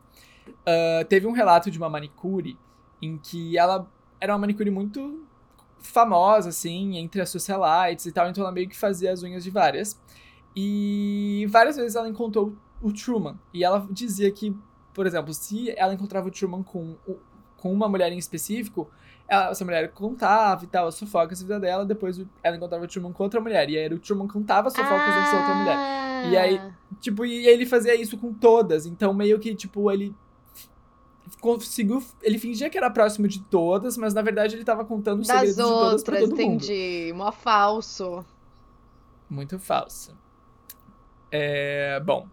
[0.67, 2.57] Ah, teve um relato de uma manicure
[3.03, 5.23] em que ela era uma manicure muito
[5.81, 9.51] famosa, assim, entre as socialites e tal, então ela meio que fazia as unhas de
[9.51, 10.01] várias.
[10.57, 13.37] E várias vezes ela encontrou o Truman.
[13.53, 14.55] E ela dizia que,
[14.95, 16.95] por exemplo, se ela encontrava o Truman com,
[17.59, 18.89] com uma mulher em específico,
[19.29, 22.89] ela- essa mulher contava e tal, as fofocas da vida dela, depois ela encontrava o
[22.89, 23.69] Truman com outra mulher.
[23.69, 25.77] E aí o Truman contava as fofocas dessa outra mulher.
[25.77, 28.87] Ah, E aí- Tipo, e ele fazia isso com todas.
[28.87, 30.15] Então, meio que, tipo, ele
[31.41, 32.03] conseguiu.
[32.23, 35.37] Ele fingia que era próximo de todas, mas na verdade ele tava contando os Das
[35.41, 36.65] segredos de todas pra outras, todo mundo.
[36.65, 37.13] entendi.
[37.15, 38.25] Mó falso.
[39.29, 40.13] Muito falsa.
[41.31, 42.29] É, bom.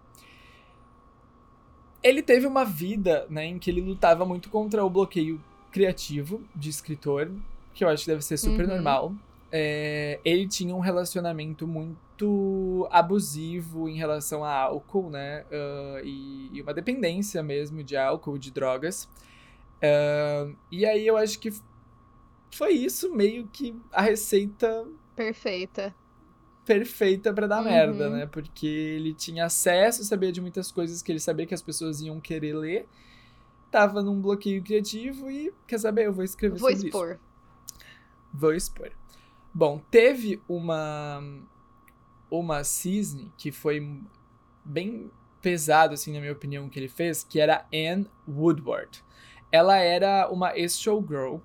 [2.04, 6.70] Ele teve uma vida, né, em que ele lutava muito contra o bloqueio criativo de
[6.70, 7.32] escritor,
[7.74, 8.68] que eu acho que deve ser super Uhum.
[8.68, 9.14] normal.
[9.52, 15.45] É, ele tinha um relacionamento muito abusivo em relação a álcool, né?
[15.52, 19.10] ah, e, e uma dependência mesmo de álcool, de drogas.
[19.82, 21.52] Ah, e aí eu acho que
[22.52, 24.86] foi isso meio que a receita
[25.16, 25.95] Perfeita.
[26.66, 27.64] Perfeita pra dar Uhum.
[27.70, 28.26] merda, né?
[28.26, 32.20] Porque ele tinha acesso, sabia de muitas coisas que ele sabia que as pessoas iam
[32.20, 32.88] querer ler.
[33.72, 37.12] Tava num bloqueio criativo e quer saber, eu vou escrever Vou sobre expor.
[37.12, 37.20] isso.
[38.34, 38.91] Vou expor.
[39.53, 41.22] Bom, teve uma
[42.30, 44.01] uma cisne que foi
[44.64, 49.03] bem pesado assim na minha opinião que ele fez, que era Anne Woodward.
[49.51, 51.38] Ela era uma ex-showgirl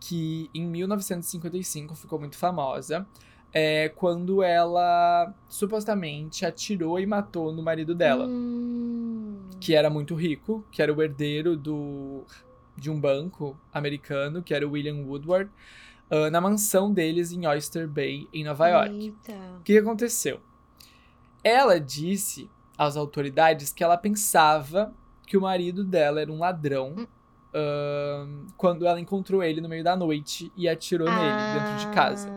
[0.00, 3.06] que em 1955 ficou muito famosa
[3.52, 9.40] é, quando ela supostamente atirou e matou no marido dela, Hum.
[9.60, 12.24] que era muito rico, que era o herdeiro do,
[12.76, 15.50] de um banco americano, que era o William Woodward,
[16.10, 18.94] ah, na mansão deles em Oyster Bay, em Nova York.
[18.94, 19.32] Eita.
[19.58, 20.40] O que aconteceu?
[21.42, 24.92] Ela disse às autoridades que ela pensava
[25.26, 27.06] que o marido dela era um ladrão Hum.
[27.54, 32.30] ahn, quando ela encontrou ele no meio da noite e atirou nele dentro de casa.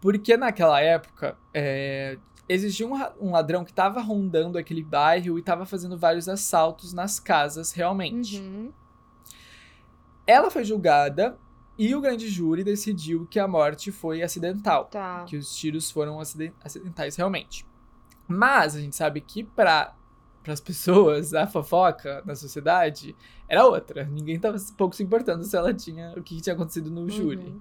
[0.00, 2.16] Porque naquela época, é,
[2.48, 7.20] existia um, um ladrão que estava rondando aquele bairro e estava fazendo vários assaltos nas
[7.20, 8.38] casas realmente.
[8.38, 8.72] Uhum.
[10.26, 11.38] Ela foi julgada
[11.78, 14.84] e o grande júri decidiu que a morte foi acidental.
[14.86, 15.24] Tá.
[15.24, 17.66] que os tiros foram aciden- acidentais realmente.
[18.28, 19.94] Mas a gente sabe que para
[20.46, 23.16] as pessoas, a fofoca na sociedade
[23.48, 24.04] era outra.
[24.04, 27.46] Ninguém tava pouco se importando se ela tinha o que tinha acontecido no júri.
[27.46, 27.60] Uhum.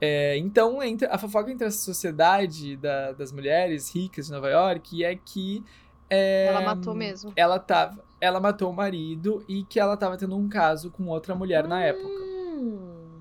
[0.00, 0.78] É, então,
[1.10, 5.62] a fofoca entre a sociedade da- das mulheres ricas de Nova York é que
[6.08, 7.32] é, Ela matou mesmo.
[7.36, 11.34] ela tava, ela matou o marido e que ela tava tendo um caso com outra
[11.34, 12.08] mulher na época.
[12.08, 12.78] Hum.
[13.18, 13.20] Hum.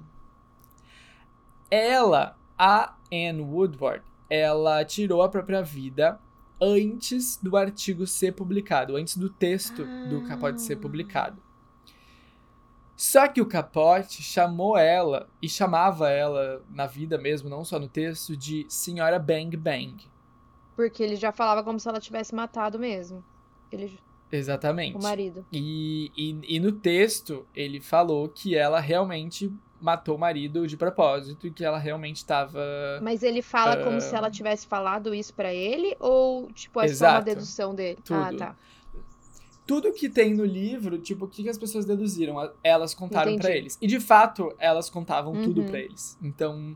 [1.70, 6.20] Ela, a Anne Woodward, ela tirou a própria vida
[6.62, 10.78] antes do artigo ser publicado, antes do texto do Capote ser Ah.
[10.78, 11.42] publicado.
[13.02, 17.88] Só que o Capote chamou ela, e chamava ela na vida mesmo, não só no
[17.88, 19.95] texto, de Senhora Bang Bang.
[20.76, 23.24] Porque ele já falava como se ela tivesse matado mesmo.
[23.72, 23.97] Ele,
[24.30, 24.97] Exatamente.
[24.97, 25.45] o marido.
[25.50, 31.47] E, e, e no texto, ele falou que ela realmente matou o marido de propósito
[31.47, 32.60] e que ela realmente estava.
[33.02, 34.02] Mas ele fala como Ah.
[34.02, 35.95] se ela tivesse falado isso pra ele?
[36.02, 37.16] Ou, tipo, é só Exato.
[37.16, 37.97] uma dedução dele?
[38.10, 38.38] Ah, Tudo.
[38.39, 38.56] tá.
[39.70, 42.36] Tudo que tem no livro, tipo, o que, que as pessoas deduziram?
[42.64, 43.78] Elas contaram pra eles.
[43.80, 45.68] E de fato, elas contavam tudo Uhum.
[45.68, 46.18] pra eles.
[46.24, 46.76] Então,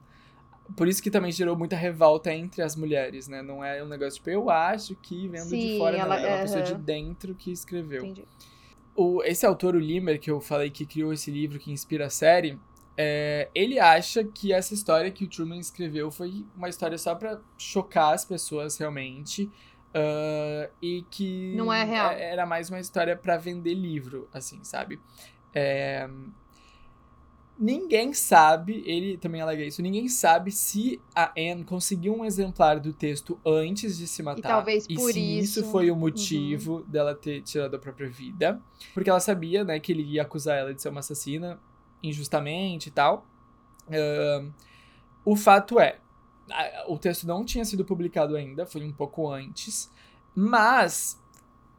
[0.78, 3.42] por isso que também gerou muita revolta entre as mulheres, né?
[3.42, 6.26] Não é um negócio tipo, eu acho que vendo de Sim, fora, ela- não.
[6.28, 8.04] É uma pessoa de dentro que escreveu.
[8.06, 8.26] Entendi.
[8.96, 12.10] o, esse autor, o Limer, que eu falei que criou esse livro que inspira a
[12.12, 12.60] série,
[12.96, 17.42] é, ele acha que essa história que o Truman escreveu foi uma história só pra
[17.58, 19.50] chocar as pessoas realmente.
[19.94, 22.12] Ah, e que Não é real.
[22.12, 25.00] era mais uma história pra vender livro, assim, sabe?
[25.54, 26.10] É,
[27.58, 32.92] ninguém sabe, ele também alega isso, ninguém sabe se a Anne conseguiu um exemplar do
[32.92, 34.42] texto antes de se matar.
[34.42, 38.60] talvez e por se isso- isso foi o motivo dela ter tirado a própria vida.
[38.94, 41.60] Porque ela sabia, né, que ele ia acusar ela de ser uma assassina
[42.02, 43.26] injustamente e tal.
[43.90, 44.50] Ahn,
[45.24, 46.00] o fato é,
[46.88, 49.90] o texto não tinha sido publicado ainda, foi um pouco antes,
[50.36, 51.20] mas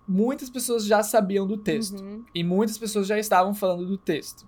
[0.06, 2.00] muitas pessoas já sabiam do texto.
[2.02, 2.24] Uhum.
[2.34, 4.46] E muitas pessoas já estavam falando do texto.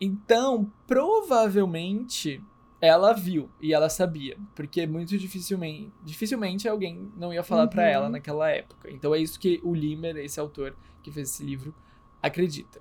[0.00, 2.42] Então, provavelmente,
[2.80, 4.36] ela viu e ela sabia.
[4.54, 7.88] Porque muito dificilmente, dificilmente alguém não ia falar pra Uhum.
[7.88, 8.90] ela naquela época.
[8.90, 11.74] Então é isso que o Limer, esse autor que fez esse livro,
[12.22, 12.80] acredita.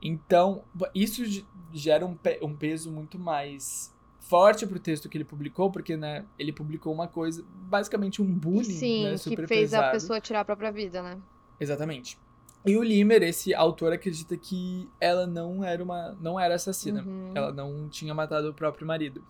[0.00, 0.64] Então,
[0.94, 3.94] isso ge- gera um, pe- um peso muito mais
[4.32, 8.64] forte pro texto que ele publicou, porque, né, ele publicou uma coisa, basicamente um bullying,
[8.64, 9.92] Sim, né, que super fez a pesado.
[9.92, 11.18] pessoa tirar a própria vida, né?
[11.60, 12.18] Exatamente.
[12.64, 16.16] E o Limer, esse autor, acredita que ela não era uma.
[16.18, 17.02] não era assassina.
[17.02, 17.32] Uhum.
[17.34, 19.22] Ela não tinha matado o próprio marido.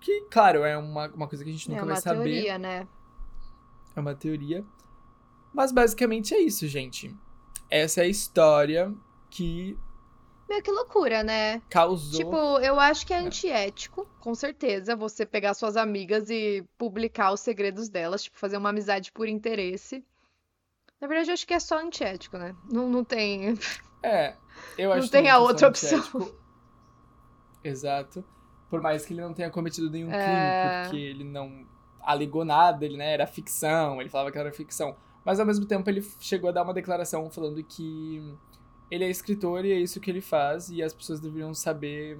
[0.00, 2.22] Que, claro, é uma, uma coisa que a gente nunca é vai uma saber.
[2.22, 2.88] teoria, né?
[3.94, 4.64] É uma teoria.
[5.52, 7.14] Mas basicamente é isso, gente.
[7.68, 8.94] Essa é a história
[9.28, 9.76] que
[10.50, 11.62] Meu, que loucura, né?
[11.70, 12.18] causou.
[12.18, 17.38] Tipo, eu acho que é antiético, com certeza, você pegar suas amigas e publicar os
[17.38, 20.04] segredos delas, tipo, fazer uma amizade por interesse.
[21.00, 22.54] Na verdade, eu acho que é só antiético, né?
[22.70, 23.54] Não, não tem.
[24.02, 24.34] É,
[24.78, 26.32] eu Não acho tem também a que outra opção.
[27.62, 28.24] Exato.
[28.70, 30.82] Por mais que ele não tenha cometido nenhum crime, É.
[30.84, 31.66] porque ele não
[32.00, 34.96] alegou nada, ele né, era ficção, ele falava que era ficção.
[35.22, 38.34] Mas ao mesmo tempo ele chegou a dar uma declaração falando que
[38.90, 42.18] ele é escritor e é isso que ele faz, e as pessoas deveriam saber.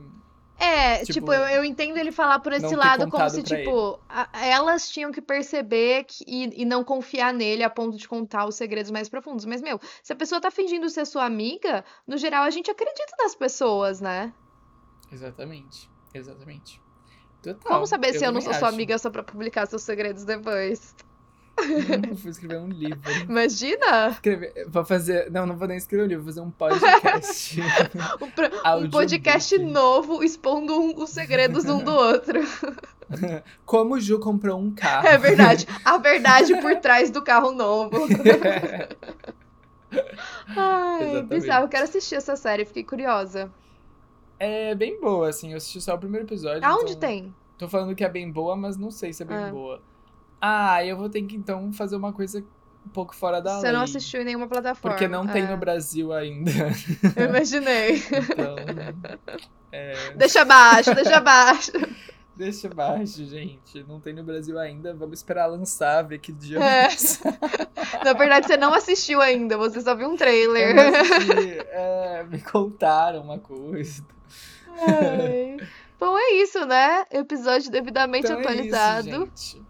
[0.59, 4.29] É, tipo, Tipo, eu, eu entendo ele falar por esse lado como se, tipo, a-
[4.47, 8.57] elas tinham que perceber que- e, e não confiar nele a ponto de contar os
[8.57, 9.47] segredos mais profundos.
[9.47, 13.15] Mas, meu, se a pessoa tá fingindo ser sua amiga, no geral a gente acredita
[13.19, 14.35] nas pessoas, né?
[15.11, 15.89] Exatamente.
[16.13, 16.81] Exatamente.
[17.43, 17.73] Total.
[17.73, 18.75] Como saber se eu não sou sua acho.
[18.75, 20.95] amiga só pra publicar seus segredos depois?
[22.11, 22.99] Hum, vou escrever um livro.
[23.29, 24.09] Imagina!
[24.11, 25.31] Escrever, vou fazer.
[25.31, 27.61] Não, não vou nem escrever um livro, vou fazer um podcast.
[28.21, 32.41] Um, pro- um podcast novo expondo um- os segredos um do outro.
[33.67, 35.07] Como o Ju comprou um carro.
[35.07, 35.67] É verdade.
[35.85, 37.91] A verdade por trás do carro novo.
[40.49, 41.27] Ai, Exatamente.
[41.29, 41.65] bizarro.
[41.65, 43.51] Eu quero assistir essa série, fiquei curiosa.
[44.39, 45.51] É bem boa, assim.
[45.53, 46.65] Eu assisti só o primeiro episódio.
[46.65, 47.35] Aonde então- tem?
[47.59, 49.51] Tô falando que é bem boa, mas não sei se é bem Ah.
[49.51, 49.83] boa.
[50.41, 52.43] Ah, eu vou ter que então fazer uma coisa
[52.85, 53.73] um pouco fora da Você lei.
[53.73, 54.97] não assistiu em nenhuma plataforma.
[54.97, 56.51] Porque não tem É, no Brasil ainda.
[57.17, 57.97] Eu imaginei.
[57.97, 58.57] Então.
[59.71, 61.73] é, Deixa abaixo, deixa abaixo.
[62.35, 63.85] deixa baixo, gente.
[63.87, 64.95] Não tem no Brasil ainda.
[64.95, 66.89] Vamos esperar lançar, ver que dia É.
[68.03, 70.75] Na verdade, você não assistiu ainda, você só viu um trailer.
[70.79, 74.03] Assisti, é, me contaram uma coisa.
[74.79, 75.59] Ai.
[75.99, 77.05] Bom, é isso, né?
[77.11, 79.09] Episódio devidamente Então é atualizado.
[79.09, 79.21] isso,
[79.57, 79.70] gente.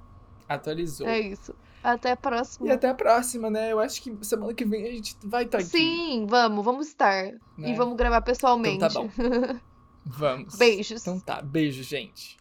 [0.50, 1.06] Atualizou.
[1.06, 1.54] É isso.
[1.82, 2.66] Até a próxima.
[2.66, 3.70] E até a próxima, né?
[3.72, 5.68] Eu acho que semana que vem a gente vai estar aqui.
[5.68, 7.32] Sim, vamos, vamos estar.
[7.56, 7.70] né?
[7.70, 8.84] E vamos gravar pessoalmente.
[8.84, 9.60] Então tá bom.
[10.04, 10.56] Vamos.
[10.56, 11.02] Beijos.
[11.02, 12.36] Então tá, beijo, gente.